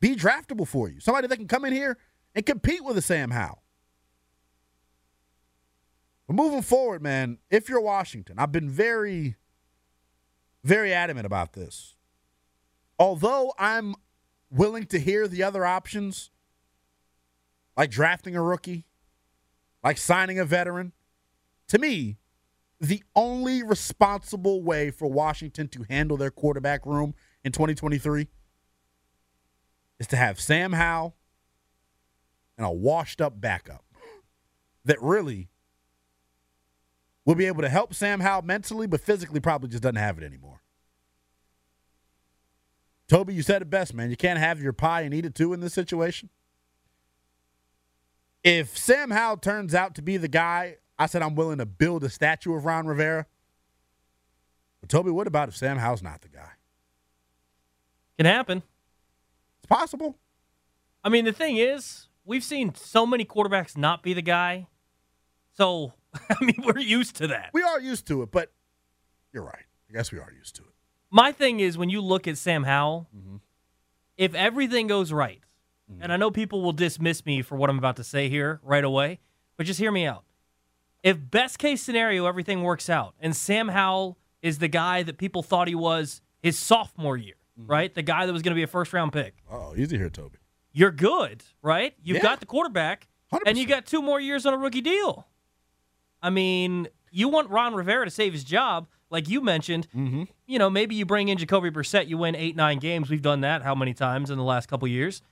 [0.00, 1.00] be draftable for you.
[1.00, 1.98] Somebody that can come in here
[2.34, 3.62] and compete with a Sam Howell.
[6.26, 9.36] But moving forward, man, if you're Washington, I've been very,
[10.64, 11.96] very adamant about this.
[12.98, 13.94] Although I'm
[14.50, 16.30] willing to hear the other options,
[17.76, 18.84] like drafting a rookie,
[19.84, 20.92] like signing a veteran,
[21.68, 22.18] to me,
[22.80, 28.28] the only responsible way for Washington to handle their quarterback room in 2023
[29.98, 31.14] is to have Sam Howell
[32.56, 33.84] and a washed up backup
[34.84, 35.48] that really
[37.24, 40.24] will be able to help Sam Howell mentally, but physically probably just doesn't have it
[40.24, 40.62] anymore.
[43.08, 44.10] Toby, you said it best, man.
[44.10, 46.28] You can't have your pie and eat it too in this situation.
[48.42, 52.04] If Sam Howell turns out to be the guy, I said I'm willing to build
[52.04, 53.26] a statue of Ron Rivera.
[54.80, 56.50] But Toby, what about if Sam Howell's not the guy?
[58.16, 58.62] Can happen.
[59.66, 60.16] It's possible.
[61.02, 64.68] I mean, the thing is, we've seen so many quarterbacks not be the guy.
[65.56, 65.94] So,
[66.30, 67.50] I mean, we're used to that.
[67.52, 68.52] We are used to it, but
[69.32, 69.64] you're right.
[69.90, 70.68] I guess we are used to it.
[71.10, 73.36] My thing is when you look at Sam Howell, Mm-hmm.
[74.16, 75.40] if everything goes right,
[76.00, 78.82] and I know people will dismiss me for what I'm about to say here right
[78.84, 79.18] away,
[79.56, 80.24] but just hear me out.
[81.02, 85.42] If best case scenario everything works out and Sam Howell is the guy that people
[85.44, 87.70] thought he was his sophomore year, Mm-hmm.
[87.70, 87.94] right?
[87.94, 89.34] The guy that was going to be a first round pick.
[89.50, 90.36] Oh, easy here, Toby.
[90.72, 91.94] You're good, right?
[92.02, 92.22] You've Yeah.
[92.22, 93.08] got the quarterback,
[93.46, 95.26] and you got two more years on a rookie deal.
[96.22, 99.88] I mean, you want Ron Rivera to save his job, like you mentioned.
[99.96, 100.24] Mm-hmm.
[100.46, 103.08] You know, maybe you bring in Jacoby Brissett, you win eight, nine games.
[103.08, 105.22] We've done that how many times in the last couple years?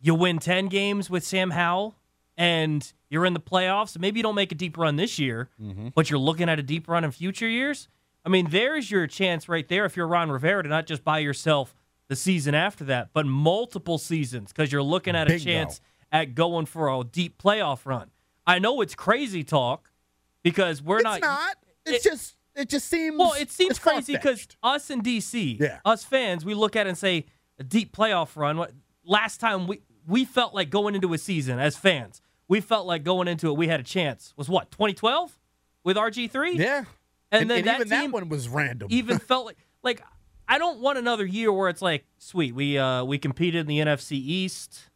[0.00, 1.94] You win ten games with Sam Howell,
[2.36, 3.96] and you're in the playoffs.
[3.98, 5.88] Maybe you don't make a deep run this year, Mm-hmm.
[5.94, 7.88] but you're looking at a deep run in future years.
[8.26, 11.20] I mean, there's your chance right there if you're Ron Rivera to not just buy
[11.20, 11.74] yourself
[12.08, 15.44] the season after that, but multiple seasons because you're looking at a Bingo.
[15.44, 15.80] chance
[16.12, 18.10] at going for a deep playoff run.
[18.46, 19.90] I know it's crazy talk
[20.42, 21.38] because we're not It's not.
[21.40, 21.56] not.
[21.86, 22.32] It's it- just.
[22.58, 23.18] It just seems.
[23.18, 25.80] Well, it seems crazy because us in DC, Yeah.
[25.84, 27.26] us fans, we look at it and say
[27.58, 28.56] a deep playoff run.
[28.56, 28.72] What
[29.04, 33.04] last time we we felt like going into a season as fans, we felt like
[33.04, 35.38] going into it we had a chance was what 2012
[35.84, 36.84] with RG three, Yeah.
[37.32, 38.88] And, then that even team that one was random.
[38.90, 40.02] even felt like like
[40.48, 43.78] I don't want another year where it's like sweet we uh we competed in the
[43.78, 44.90] NFC East,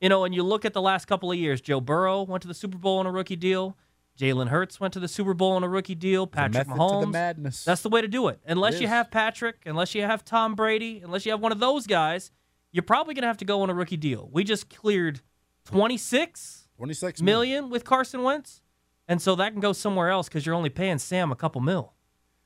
[0.00, 2.48] you know, and you look at the last couple of years, Joe Burrow went to
[2.48, 3.76] the Super Bowl on a rookie deal.
[4.18, 6.26] Jalen Hurts went to the Super Bowl on a rookie deal.
[6.26, 7.10] Patrick the Mahomes.
[7.10, 7.64] madness.
[7.64, 8.38] That's the way to do it.
[8.46, 11.58] Unless It you have Patrick, unless you have Tom Brady, unless you have one of
[11.58, 12.30] those guys,
[12.70, 14.28] you're probably going to have to go on a rookie deal.
[14.32, 15.20] We just cleared
[15.64, 18.62] 26 26 million with Carson Wentz.
[19.06, 21.92] And so that can go somewhere else because you're only paying Sam a couple mil.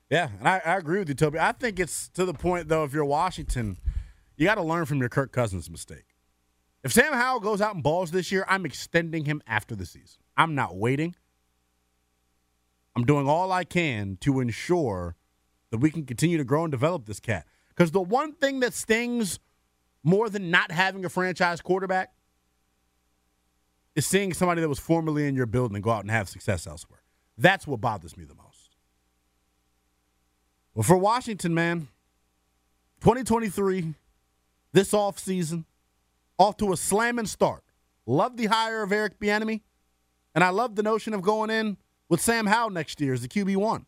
[0.09, 1.39] Yeah, and I, I agree with you, Toby.
[1.39, 2.83] I think it's to the point though.
[2.83, 3.77] If you're Washington,
[4.35, 6.15] you got to learn from your Kirk Cousins mistake.
[6.83, 10.21] If Sam Howell goes out and balls this year, I'm extending him after the season.
[10.35, 11.15] I'm not waiting.
[12.95, 15.15] I'm doing all I can to ensure
[15.71, 17.45] that we can continue to grow and develop this cat.
[17.69, 19.39] Because the one thing that stings
[20.03, 22.13] more than not having a franchise quarterback
[23.99, 27.01] is seeing somebody that was formerly in your building go out and have success elsewhere.
[27.37, 28.77] That's what bothers me the most.
[30.73, 31.89] Well, for Washington, man,
[33.01, 33.93] 2023,
[34.71, 35.65] this offseason,
[36.37, 37.61] off to a slamming start.
[38.05, 39.61] Love the hire of Eric Bieniemy,
[40.33, 41.75] and I love the notion of going in
[42.07, 43.85] with Sam Howell next year as the QB1.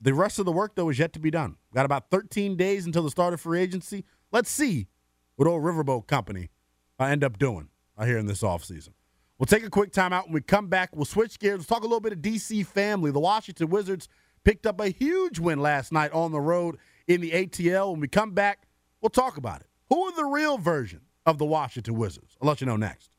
[0.00, 1.56] The rest of the work, though, is yet to be done.
[1.72, 4.04] Got about 13 days until the start of free agency.
[4.32, 4.88] Let's see
[5.36, 6.50] what old Riverboat Company
[6.98, 7.68] I end up doing
[8.04, 8.90] here in this offseason.
[9.38, 10.24] We'll take a quick timeout.
[10.24, 11.58] When we come back, we'll switch gears.
[11.58, 13.10] We'll talk a little bit of DC family.
[13.10, 14.08] The Washington Wizards
[14.44, 17.92] picked up a huge win last night on the road in the ATL.
[17.92, 18.66] When we come back,
[19.00, 19.66] we'll talk about it.
[19.90, 22.36] Who are the real version of the Washington Wizards?
[22.40, 23.10] I'll let you know next.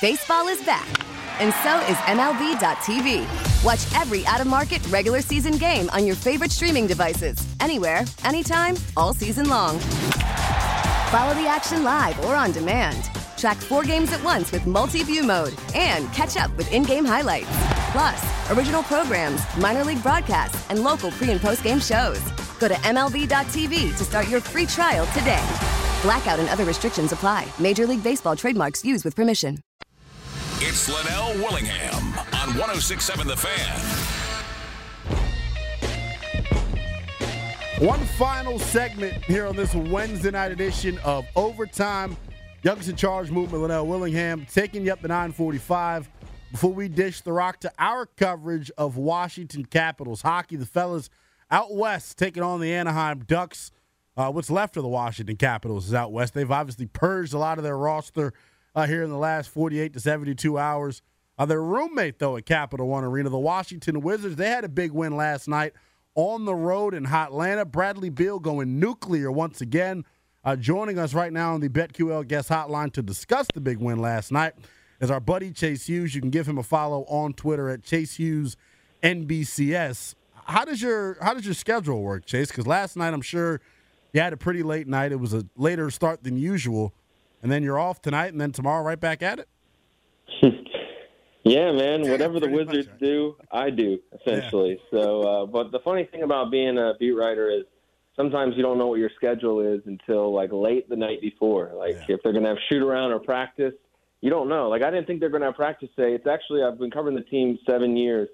[0.00, 0.88] Baseball is back,
[1.40, 3.64] and so is MLB.tv.
[3.64, 8.76] Watch every out of market regular season game on your favorite streaming devices, anywhere, anytime,
[8.96, 9.78] all season long.
[11.10, 13.10] Follow the action live or on demand.
[13.38, 17.04] Track four games at once with multi view mode and catch up with in game
[17.04, 17.48] highlights.
[17.92, 22.20] Plus, original programs, minor league broadcasts, and local pre and post game shows.
[22.58, 25.42] Go to MLB.tv to start your free trial today.
[26.02, 27.46] Blackout and other restrictions apply.
[27.60, 29.58] Major League Baseball trademarks used with permission.
[30.60, 31.94] It's Linnell Willingham
[32.34, 34.08] on 1067 The Fan.
[37.86, 42.16] One final segment here on this Wednesday night edition of Overtime.
[42.64, 46.08] Youngest in Charge movement, Linnell Willingham, taking you up to 945
[46.50, 50.56] before we dish the rock to our coverage of Washington Capitals hockey.
[50.56, 51.08] The fellas
[51.52, 53.70] out west taking on the Anaheim Ducks.
[54.16, 56.34] Uh, what's left of the Washington Capitals is out west.
[56.34, 58.32] They've obviously purged a lot of their roster
[58.74, 61.00] uh, here in the last 48 to 72 hours.
[61.38, 64.90] Uh, their roommate, though, at Capital One Arena, the Washington Wizards, they had a big
[64.90, 65.74] win last night
[66.16, 67.64] on the road in Atlanta.
[67.64, 70.04] Bradley Beal going nuclear once again.
[70.48, 73.98] Uh, joining us right now on the BetQL guest hotline to discuss the big win
[73.98, 74.54] last night
[74.98, 76.14] is our buddy Chase Hughes.
[76.14, 78.56] You can give him a follow on Twitter at Chase Hughes
[79.02, 80.14] NBCS.
[80.46, 82.48] How does your how does your schedule work, Chase?
[82.48, 83.60] Because last night I'm sure
[84.14, 85.12] you had a pretty late night.
[85.12, 86.94] It was a later start than usual,
[87.42, 89.48] and then you're off tonight, and then tomorrow right back at it.
[91.44, 92.08] yeah, man.
[92.08, 94.80] Whatever the Wizards much, do, I do essentially.
[94.92, 94.98] Yeah.
[94.98, 97.64] So, uh, but the funny thing about being a beat writer is
[98.18, 101.70] sometimes you don't know what your schedule is until like late the night before.
[101.74, 102.16] Like yeah.
[102.16, 103.72] if they're going to have shoot around or practice,
[104.20, 104.68] you don't know.
[104.68, 106.14] Like I didn't think they're going to have practice today.
[106.14, 108.28] It's actually I've been covering the team seven years.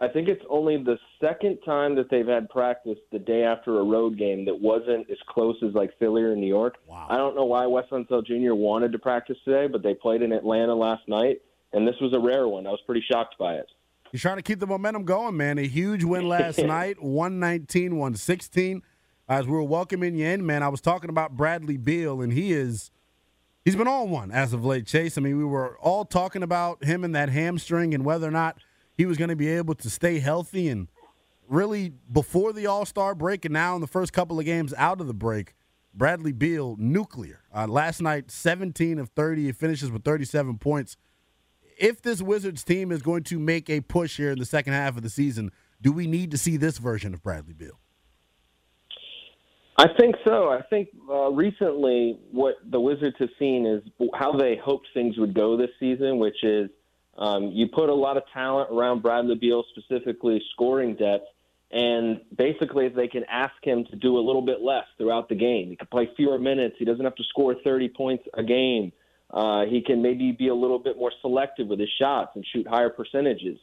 [0.00, 3.82] I think it's only the second time that they've had practice the day after a
[3.82, 6.76] road game that wasn't as close as like Philly or New York.
[6.86, 7.08] Wow.
[7.10, 8.54] I don't know why Wes Unseld Jr.
[8.54, 12.18] wanted to practice today, but they played in Atlanta last night, and this was a
[12.20, 12.66] rare one.
[12.66, 13.66] I was pretty shocked by it.
[14.12, 15.58] He's trying to keep the momentum going, man.
[15.58, 18.82] A huge win last night, 119, 116.
[19.28, 22.52] As we were welcoming you in, man, I was talking about Bradley Beal, and he
[22.52, 22.90] is
[23.64, 25.18] he's been on one as of late, Chase.
[25.18, 28.58] I mean, we were all talking about him and that hamstring and whether or not–
[28.98, 30.88] he was going to be able to stay healthy and
[31.46, 35.00] really before the All Star break and now in the first couple of games out
[35.00, 35.54] of the break,
[35.94, 37.44] Bradley Beal nuclear.
[37.54, 39.44] Uh, last night, 17 of 30.
[39.46, 40.96] He finishes with 37 points.
[41.78, 44.96] If this Wizards team is going to make a push here in the second half
[44.96, 47.78] of the season, do we need to see this version of Bradley Beal?
[49.78, 50.50] I think so.
[50.50, 55.34] I think uh, recently what the Wizards have seen is how they hoped things would
[55.34, 56.68] go this season, which is
[57.16, 61.26] um, you put a lot of talent around Bradley Beal, specifically scoring depth,
[61.70, 65.68] and basically they can ask him to do a little bit less throughout the game.
[65.68, 66.74] He can play fewer minutes.
[66.80, 68.92] He doesn't have to score 30 points a game.
[69.30, 72.66] Uh, he can maybe be a little bit more selective with his shots and shoot
[72.66, 73.58] higher percentages.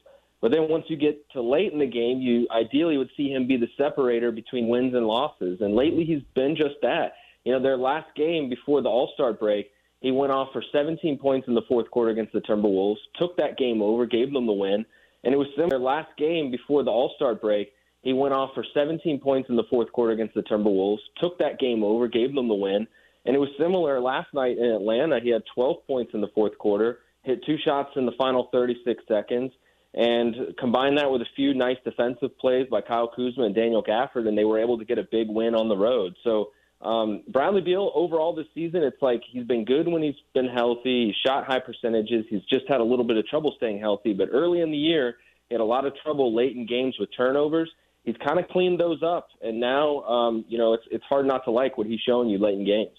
[0.46, 3.48] But then once you get to late in the game, you ideally would see him
[3.48, 5.58] be the separator between wins and losses.
[5.60, 7.14] And lately he's been just that.
[7.46, 11.18] You know, their last game before the All Star break, he went off for 17
[11.18, 14.54] points in the fourth quarter against the Timberwolves, took that game over, gave them the
[14.54, 14.86] win.
[15.24, 17.72] And it was similar last game before the All Star break.
[18.04, 21.58] He went off for 17 points in the fourth quarter against the Timberwolves, took that
[21.58, 22.86] game over, gave them the win.
[23.26, 25.20] And it was similar last night in Atlanta.
[25.24, 29.04] He had 12 points in the fourth quarter, hit two shots in the final 36
[29.08, 29.52] seconds,
[29.96, 34.28] and combine that with a few nice defensive plays by Kyle Kuzma and Daniel Gafford,
[34.28, 36.16] and they were able to get a big win on the road.
[36.24, 40.50] So um, Bradley Beal, overall this season, it's like he's been good when he's been
[40.50, 41.08] healthy.
[41.08, 42.26] He's shot high percentages.
[42.30, 44.14] He's just had a little bit of trouble staying healthy.
[44.14, 45.16] But early in the year,
[45.48, 47.72] he had a lot of trouble late in games with turnovers.
[48.04, 51.44] He's kind of cleaned those up, and now um, you know it's it's hard not
[51.46, 52.98] to like what he's showing you late in games.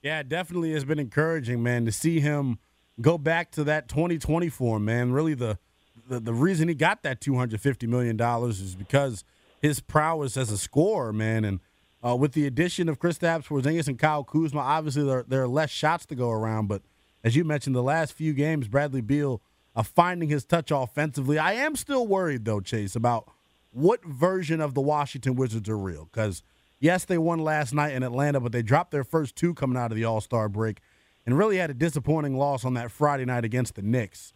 [0.00, 2.58] Yeah, it definitely has been encouraging, man, to see him
[3.00, 5.12] go back to that 2020 form, man.
[5.12, 5.58] Really, the
[6.12, 9.24] the, the reason he got that 250 million dollars is because
[9.60, 11.60] his prowess as a scorer, man, and
[12.04, 15.48] uh, with the addition of Chris Kristaps Porzingis and Kyle Kuzma, obviously there, there are
[15.48, 16.66] less shots to go around.
[16.66, 16.82] But
[17.24, 19.40] as you mentioned, the last few games, Bradley Beal
[19.74, 21.38] uh, finding his touch offensively.
[21.38, 23.30] I am still worried though, Chase, about
[23.70, 26.08] what version of the Washington Wizards are real.
[26.12, 26.42] Because
[26.80, 29.92] yes, they won last night in Atlanta, but they dropped their first two coming out
[29.92, 30.80] of the All Star break,
[31.24, 34.34] and really had a disappointing loss on that Friday night against the Knicks.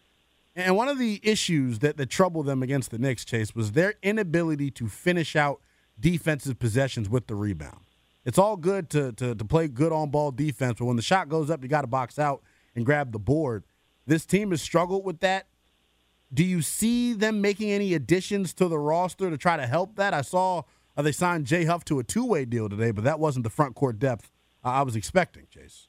[0.56, 3.94] And one of the issues that, that troubled them against the Knicks, Chase, was their
[4.02, 5.60] inability to finish out
[6.00, 7.80] defensive possessions with the rebound.
[8.24, 11.28] It's all good to, to, to play good on ball defense, but when the shot
[11.28, 12.42] goes up, you got to box out
[12.74, 13.64] and grab the board.
[14.06, 15.46] This team has struggled with that.
[16.32, 20.14] Do you see them making any additions to the roster to try to help that?
[20.14, 20.62] I saw
[20.96, 23.50] uh, they signed Jay Huff to a two way deal today, but that wasn't the
[23.50, 24.30] front court depth
[24.64, 25.88] I was expecting, Chase.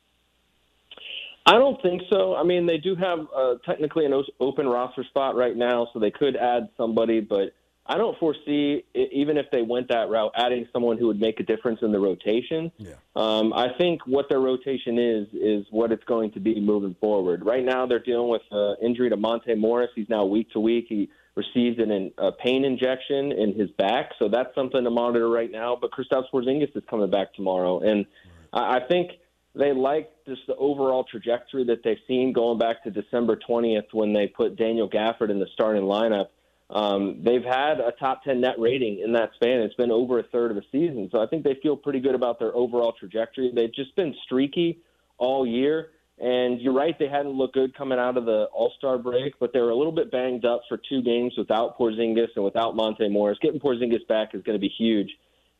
[1.47, 2.35] I don't think so.
[2.35, 6.11] I mean, they do have uh, technically an open roster spot right now, so they
[6.11, 7.53] could add somebody, but
[7.85, 11.43] I don't foresee, even if they went that route, adding someone who would make a
[11.43, 12.69] difference in the rotation.
[12.77, 12.95] Yeah.
[13.15, 17.45] Um, I think what their rotation is is what it's going to be moving forward.
[17.45, 19.89] Right now, they're dealing with uh, injury to Monte Morris.
[19.95, 20.87] He's now week to week.
[20.89, 25.49] He received an, a pain injection in his back, so that's something to monitor right
[25.49, 25.77] now.
[25.79, 28.05] But Kristaps Porzingis is coming back tomorrow, and
[28.53, 28.61] right.
[28.61, 29.11] I, I think
[29.57, 34.13] they like just the overall trajectory that they've seen going back to December 20th when
[34.13, 36.27] they put Daniel Gafford in the starting lineup.
[36.69, 39.61] Um, they've had a top 10 net rating in that span.
[39.61, 41.09] It's been over a third of the season.
[41.11, 43.51] So I think they feel pretty good about their overall trajectory.
[43.55, 44.79] They've just been streaky
[45.17, 45.91] all year.
[46.19, 49.53] And you're right, they hadn't looked good coming out of the All Star break, but
[49.53, 53.07] they were a little bit banged up for two games without Porzingis and without Monte
[53.07, 53.37] Morris.
[53.39, 55.11] Getting Porzingis back is going to be huge.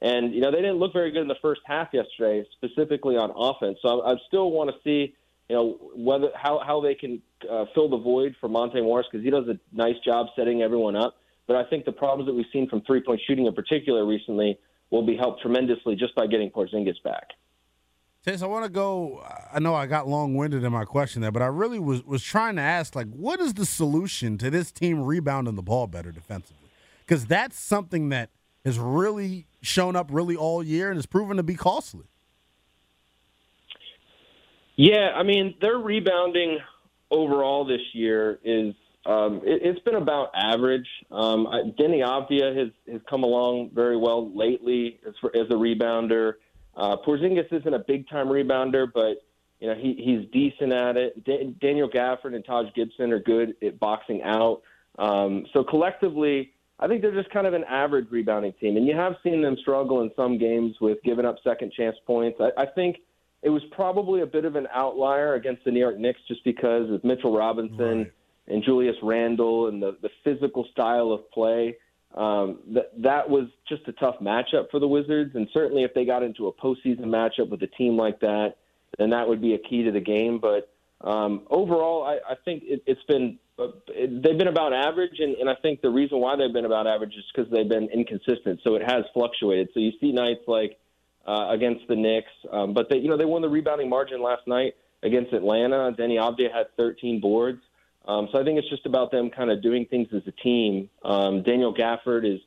[0.02, 3.32] And you know they didn't look very good in the first half yesterday, specifically on
[3.36, 3.80] offense.
[3.82, 5.16] So I, I still want to see,
[5.50, 9.24] you know, whether how how they can uh, fill the void for Monte Morris because
[9.24, 11.18] he does a nice job setting everyone up.
[11.48, 14.60] But I think the problems that we've seen from three point shooting in particular recently
[14.92, 17.30] will be helped tremendously just by getting Porzingis back.
[18.24, 19.24] Chase, I want to go.
[19.54, 22.22] I know I got long winded in my question there, but I really was was
[22.22, 26.12] trying to ask, like, what is the solution to this team rebounding the ball better
[26.12, 26.70] defensively?
[27.06, 28.30] Because that's something that
[28.66, 32.06] has really shown up really all year and has proven to be costly.
[34.76, 36.60] Yeah, I mean their rebounding
[37.10, 40.88] overall this year is um, it, has been about average.
[41.12, 46.34] Um, I, Deni Avdija has has come along very well lately as, as a rebounder.
[46.76, 49.24] Uh, Porzingis isn't a big time rebounder, but
[49.60, 51.24] you know he he's decent at it.
[51.24, 54.62] Da- Daniel Gafford and Taj Gibson are good at boxing out.
[55.00, 58.96] Um, so collectively, I think they're just kind of an average rebounding team, and you
[58.96, 62.40] have seen them struggle in some games with giving up second chance points.
[62.40, 62.98] I, I think
[63.42, 66.90] it was probably a bit of an outlier against the New York Knicks just because
[66.92, 68.12] of Mitchell Robinson right.
[68.48, 71.78] and Julius Randle and the, the physical style of play.
[72.16, 76.06] Um, that that was just a tough matchup for the Wizards, and certainly if they
[76.06, 78.56] got into a postseason matchup with a team like that,
[78.98, 80.40] then that would be a key to the game.
[80.40, 80.72] But
[81.02, 85.56] um, overall, I, I think it, it's been they've been about average, and, and I
[85.56, 88.62] think the reason why they've been about average is because they've been inconsistent.
[88.64, 89.70] So it has fluctuated.
[89.74, 90.78] So you see nights like
[91.26, 94.48] uh, against the Knicks, um, but they, you know, they won the rebounding margin last
[94.48, 95.92] night against Atlanta.
[95.98, 97.62] Deni Avdija had 13 boards.
[98.08, 100.90] Um, so I think it's just about them kind of doing things as a team.
[101.04, 102.40] Um, Daniel Gafford is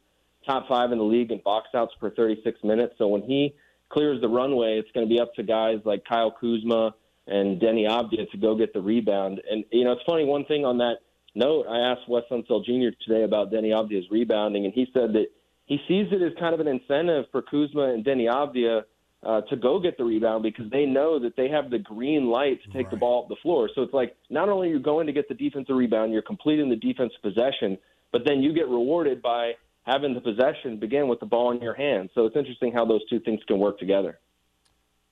[0.47, 2.95] top five in the league in box outs per 36 minutes.
[2.97, 3.55] So when he
[3.91, 6.95] clears the runway, it's going to be up to guys like Kyle Kuzma
[7.27, 9.41] and Deni Avdija to go get the rebound.
[9.51, 10.25] And you know, it's funny.
[10.25, 10.97] One thing on that
[11.35, 12.97] note, I asked Wes Unseld Jr.
[13.07, 15.27] today about Deni Avdija's rebounding, and he said that
[15.67, 18.83] he sees it as kind of an incentive for Kuzma and Deni Avdija
[19.23, 22.63] uh, to go get the rebound because they know that they have the green light
[22.63, 22.91] to take right.
[22.91, 23.69] the ball up the floor.
[23.75, 26.71] So it's like not only are you going to get the defensive rebound, you're completing
[26.71, 27.79] the defensive possession,
[28.13, 29.53] but then you get rewarded by
[29.85, 32.11] having the possession begin with the ball in your hand.
[32.15, 34.19] So it's interesting how those two things can work together.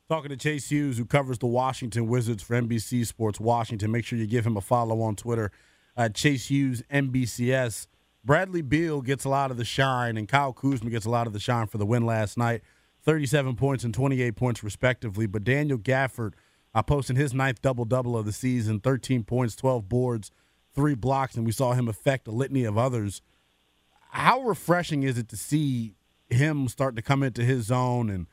[0.08, 3.92] Talking to Chase Hughes, who covers the Washington Wizards for NBC Sports Washington.
[3.92, 5.50] Make sure you give him a follow on Twitter
[5.98, 7.88] at Chase Hughes NBCS.
[8.24, 11.34] Bradley Beal gets a lot of the shine, and Kyle Kuzma gets a lot of
[11.34, 12.62] the shine for the win last night
[13.04, 15.26] 37 points and 28 points, respectively.
[15.26, 16.32] But Daniel Gafford
[16.74, 20.30] uh, posting his ninth double double of the season 13 points, 12 boards,
[20.74, 23.20] three blocks, and we saw him affect a litany of others.
[24.12, 25.96] How refreshing is it to see
[26.30, 28.26] him start to come into his zone and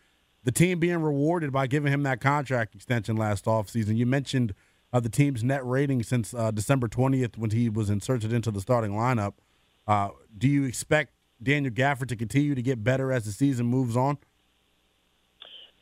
[0.45, 3.97] the team being rewarded by giving him that contract extension last offseason.
[3.97, 4.53] You mentioned
[4.93, 8.61] uh, the team's net rating since uh, December 20th when he was inserted into the
[8.61, 9.33] starting lineup.
[9.87, 13.97] Uh, do you expect Daniel Gafford to continue to get better as the season moves
[13.97, 14.19] on?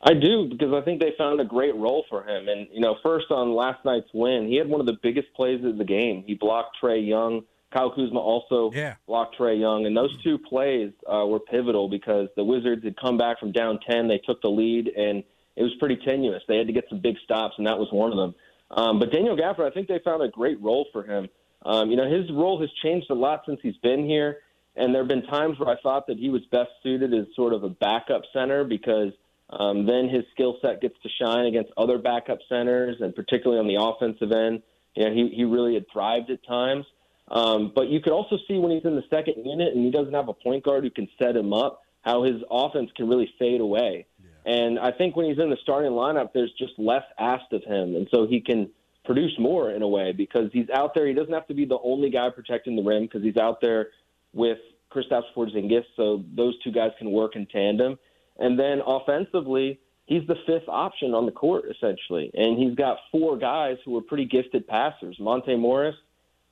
[0.02, 2.48] I do because I think they found a great role for him.
[2.48, 5.64] And you know, first on last night's win, he had one of the biggest plays
[5.64, 6.24] of the game.
[6.26, 7.42] He blocked Trae Young
[7.74, 8.94] Kyle Kuzma also yeah.
[9.06, 13.18] blocked Trae Young, and those two plays uh, were pivotal because the Wizards had come
[13.18, 14.06] back from down ten.
[14.06, 15.24] They took the lead, and
[15.56, 16.42] it was pretty tenuous.
[16.46, 18.34] They had to get some big stops, and that was one of them.
[18.70, 21.28] Um, but Daniel Gafford, I think they found a great role for him.
[21.64, 24.38] Um, you know, his role has changed a lot since he's been here,
[24.76, 27.52] and there have been times where I thought that he was best suited as sort
[27.52, 29.12] of a backup center because
[29.50, 33.66] um, then his skill set gets to shine against other backup centers, and particularly on
[33.66, 34.62] the offensive end.
[34.94, 36.86] You know, he, he really had thrived at times.
[37.28, 40.12] Um, but you could also see when he's in the second unit and he doesn't
[40.12, 43.60] have a point guard who can set him up, how his offense can really fade
[43.60, 44.06] away.
[44.22, 44.52] Yeah.
[44.52, 47.96] And I think when he's in the starting lineup, there's just less asked of him,
[47.96, 48.70] and so he can
[49.04, 51.06] produce more in a way because he's out there.
[51.06, 53.88] He doesn't have to be the only guy protecting the rim because he's out there
[54.32, 54.58] with
[54.92, 57.98] Kristaps Porzingis, so those two guys can work in tandem.
[58.38, 63.38] And then offensively, he's the fifth option on the court essentially, and he's got four
[63.38, 65.96] guys who are pretty gifted passers: Monte Morris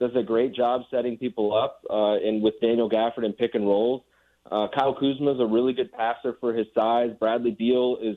[0.02, 3.64] does a great job setting people up, uh, and with Daniel Gafford and pick and
[3.64, 4.02] rolls.
[4.50, 7.10] Uh, Kyle Kuzma is a really good passer for his size.
[7.20, 8.16] Bradley Beal is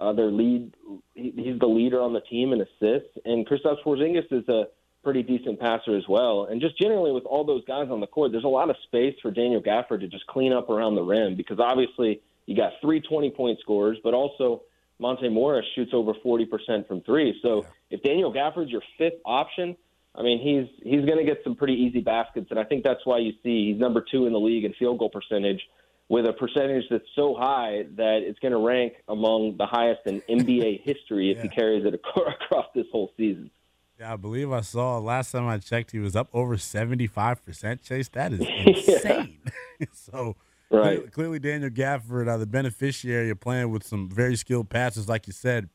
[0.00, 0.72] uh, their lead.
[1.14, 4.64] He, he's the leader on the team in assists, and Kristaps Porzingis is a
[5.02, 6.46] pretty decent passer as well.
[6.48, 9.14] And just generally with all those guys on the court, there's a lot of space
[9.20, 13.00] for Daniel Gafford to just clean up around the rim because obviously you got three
[13.00, 14.62] 20 point scorers, but also
[15.00, 17.38] Monte Morris shoots over 40% from three.
[17.42, 19.76] So if Daniel Gafford's your fifth option,
[20.16, 23.04] I mean, he's he's going to get some pretty easy baskets, and I think that's
[23.04, 25.60] why you see he's number two in the league in field goal percentage,
[26.08, 30.20] with a percentage that's so high that it's going to rank among the highest in
[30.28, 33.50] NBA history if he carries it across this whole season.
[33.98, 37.44] Yeah, I believe I saw last time I checked he was up over seventy five
[37.44, 37.82] percent.
[37.82, 39.38] Chase, that is insane.
[39.92, 40.36] so
[40.70, 41.12] Right.
[41.12, 45.32] clearly, Daniel Gafford, uh, the beneficiary of playing with some very skilled passes, like you
[45.32, 45.68] said.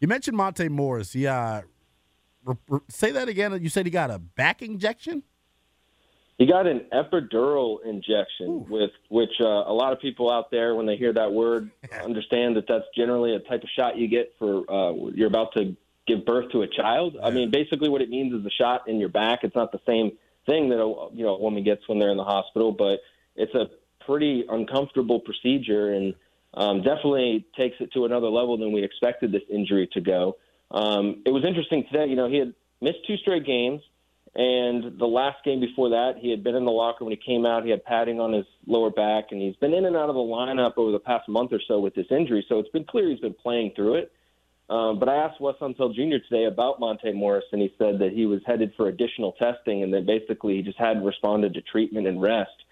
[0.00, 1.12] You mentioned Monte Morris.
[1.12, 1.62] He uh,
[2.88, 3.58] say that again.
[3.62, 5.22] You said he got a back injection.
[6.38, 10.84] He got an epidural injection, with which uh, a lot of people out there, when
[10.84, 11.70] they hear that word,
[12.04, 15.76] understand that that's generally a type of shot you get for uh, you're about to
[16.06, 17.16] give birth to a child.
[17.22, 19.40] I mean, basically, what it means is a shot in your back.
[19.42, 20.12] It's not the same
[20.46, 23.00] thing that a you know a woman gets when they're in the hospital, but
[23.36, 23.66] it's a
[24.04, 26.14] pretty uncomfortable procedure and
[26.54, 30.36] um, definitely takes it to another level than we expected this injury to go.
[30.70, 32.06] Um, it was interesting today.
[32.06, 33.82] You know, he had missed two straight games.
[34.36, 37.46] And the last game before that, he had been in the locker when he came
[37.46, 37.62] out.
[37.62, 40.20] He had padding on his lower back, and he's been in and out of the
[40.20, 42.44] lineup over the past month or so with this injury.
[42.48, 44.12] So it's been clear he's been playing through it.
[44.68, 46.24] Um, but I asked Wes Unseld Jr.
[46.28, 49.92] today about Monte Morris, and he said that he was headed for additional testing, and
[49.94, 52.64] that basically he just hadn't responded to treatment and rest.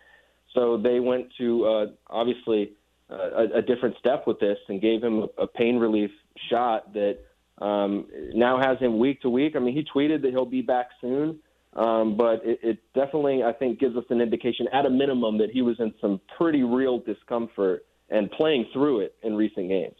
[0.54, 2.72] So they went to uh, obviously
[3.10, 6.10] uh, a, a different step with this and gave him a, a pain relief
[6.50, 7.18] shot that
[7.58, 9.54] um, now has him week to week.
[9.56, 11.38] I mean, he tweeted that he'll be back soon.
[11.74, 15.50] Um, but it, it definitely, I think, gives us an indication, at a minimum, that
[15.50, 19.94] he was in some pretty real discomfort and playing through it in recent games.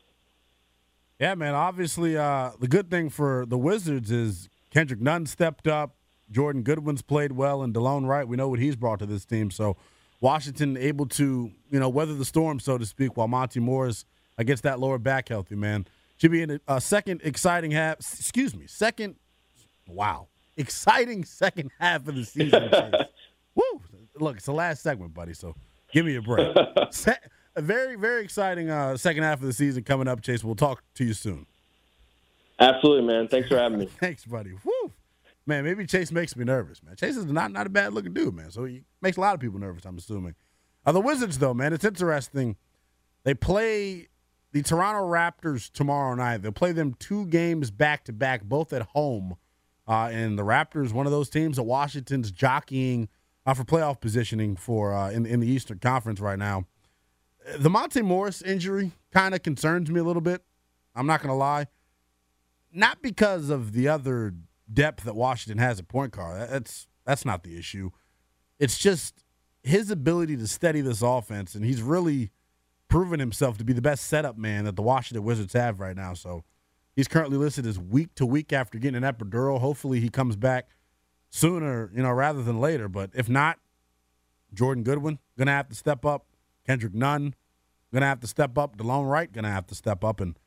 [1.18, 1.54] Yeah, man.
[1.54, 5.94] Obviously, uh, the good thing for the Wizards is Kendrick Nunn stepped up.
[6.30, 8.28] Jordan Goodwin's played well, and Delon Wright.
[8.28, 9.50] We know what he's brought to this team.
[9.50, 9.76] So
[10.20, 14.04] Washington able to, you know, weather the storm, so to speak, while Monte Morris
[14.44, 15.54] gets that lower back healthy.
[15.54, 15.86] Man,
[16.16, 17.98] should be in a, a second exciting half.
[17.98, 19.16] Excuse me, second.
[19.88, 22.70] Wow, exciting second half of the season.
[23.54, 23.80] Woo!
[24.16, 25.34] Look, it's the last segment, buddy.
[25.34, 25.54] So
[25.92, 26.56] give me a break.
[26.90, 27.16] Se-
[27.56, 30.42] a very, very exciting uh, second half of the season coming up, Chase.
[30.42, 31.46] We'll talk to you soon.
[32.58, 33.28] Absolutely, man.
[33.28, 33.86] Thanks for having me.
[34.00, 34.52] Thanks, buddy.
[34.64, 34.92] Woo!
[35.44, 36.94] Man, maybe Chase makes me nervous, man.
[36.96, 38.50] Chase is not, not a bad looking dude, man.
[38.50, 40.34] So he makes a lot of people nervous, I'm assuming.
[40.86, 42.56] Uh, the Wizards, though, man, it's interesting.
[43.24, 44.08] They play
[44.52, 46.42] the Toronto Raptors tomorrow night.
[46.42, 49.36] They'll play them two games back to back, both at home.
[49.88, 53.08] Uh, and the Raptors, one of those teams that Washington's jockeying
[53.44, 56.66] uh, for playoff positioning for uh, in, in the Eastern Conference right now.
[57.58, 60.44] The Monte Morris injury kind of concerns me a little bit.
[60.94, 61.66] I'm not going to lie.
[62.72, 64.34] Not because of the other
[64.72, 66.48] depth that Washington has at point guard.
[66.48, 67.90] That's that's not the issue.
[68.58, 69.24] It's just
[69.62, 72.30] his ability to steady this offense, and he's really
[72.92, 76.12] proven himself to be the best setup man that the Washington Wizards have right now.
[76.12, 76.44] So
[76.94, 79.60] he's currently listed as week to week after getting an epidural.
[79.60, 80.68] Hopefully he comes back
[81.30, 82.90] sooner, you know, rather than later.
[82.90, 83.58] But if not,
[84.52, 86.26] Jordan Goodwin gonna have to step up.
[86.66, 87.34] Kendrick Nunn
[87.94, 88.76] gonna have to step up.
[88.76, 90.38] Delon Wright gonna have to step up, and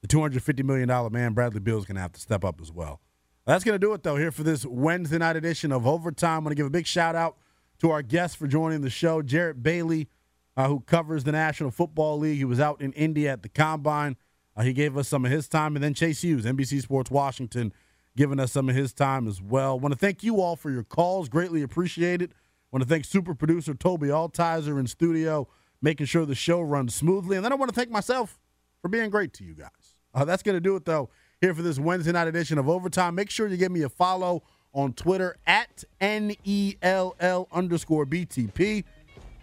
[0.00, 2.62] the two hundred fifty million dollar man Bradley Beal is gonna have to step up
[2.62, 3.02] as well.
[3.44, 6.38] That's to do it, though, here for this Wednesday night edition of Overtime.
[6.38, 7.36] I'm to give a big shout out
[7.80, 10.08] to our guest for joining the show, Jarrett Bailey,
[10.56, 12.38] uh, who covers the National Football League.
[12.38, 14.16] He was out in Indy at the Combine.
[14.56, 15.76] Uh, he gave us some of his time.
[15.76, 17.72] And then Chase Hughes, NBC Sports Washington,
[18.16, 19.78] giving us some of his time as well.
[19.78, 21.28] want to thank you all for your calls.
[21.28, 22.32] Greatly appreciate it.
[22.70, 25.48] want to thank super producer Toby Altizer in studio,
[25.82, 27.36] making sure the show runs smoothly.
[27.36, 28.38] And then I want to thank myself
[28.80, 29.70] for being great to you guys.
[30.14, 31.10] Uh, that's going to do it, though
[31.44, 33.14] here for this Wednesday night edition of Overtime.
[33.14, 34.42] Make sure you give me a follow
[34.72, 38.84] on Twitter at N E L L underscore BTP.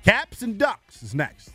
[0.03, 1.51] Caps and Ducks is next.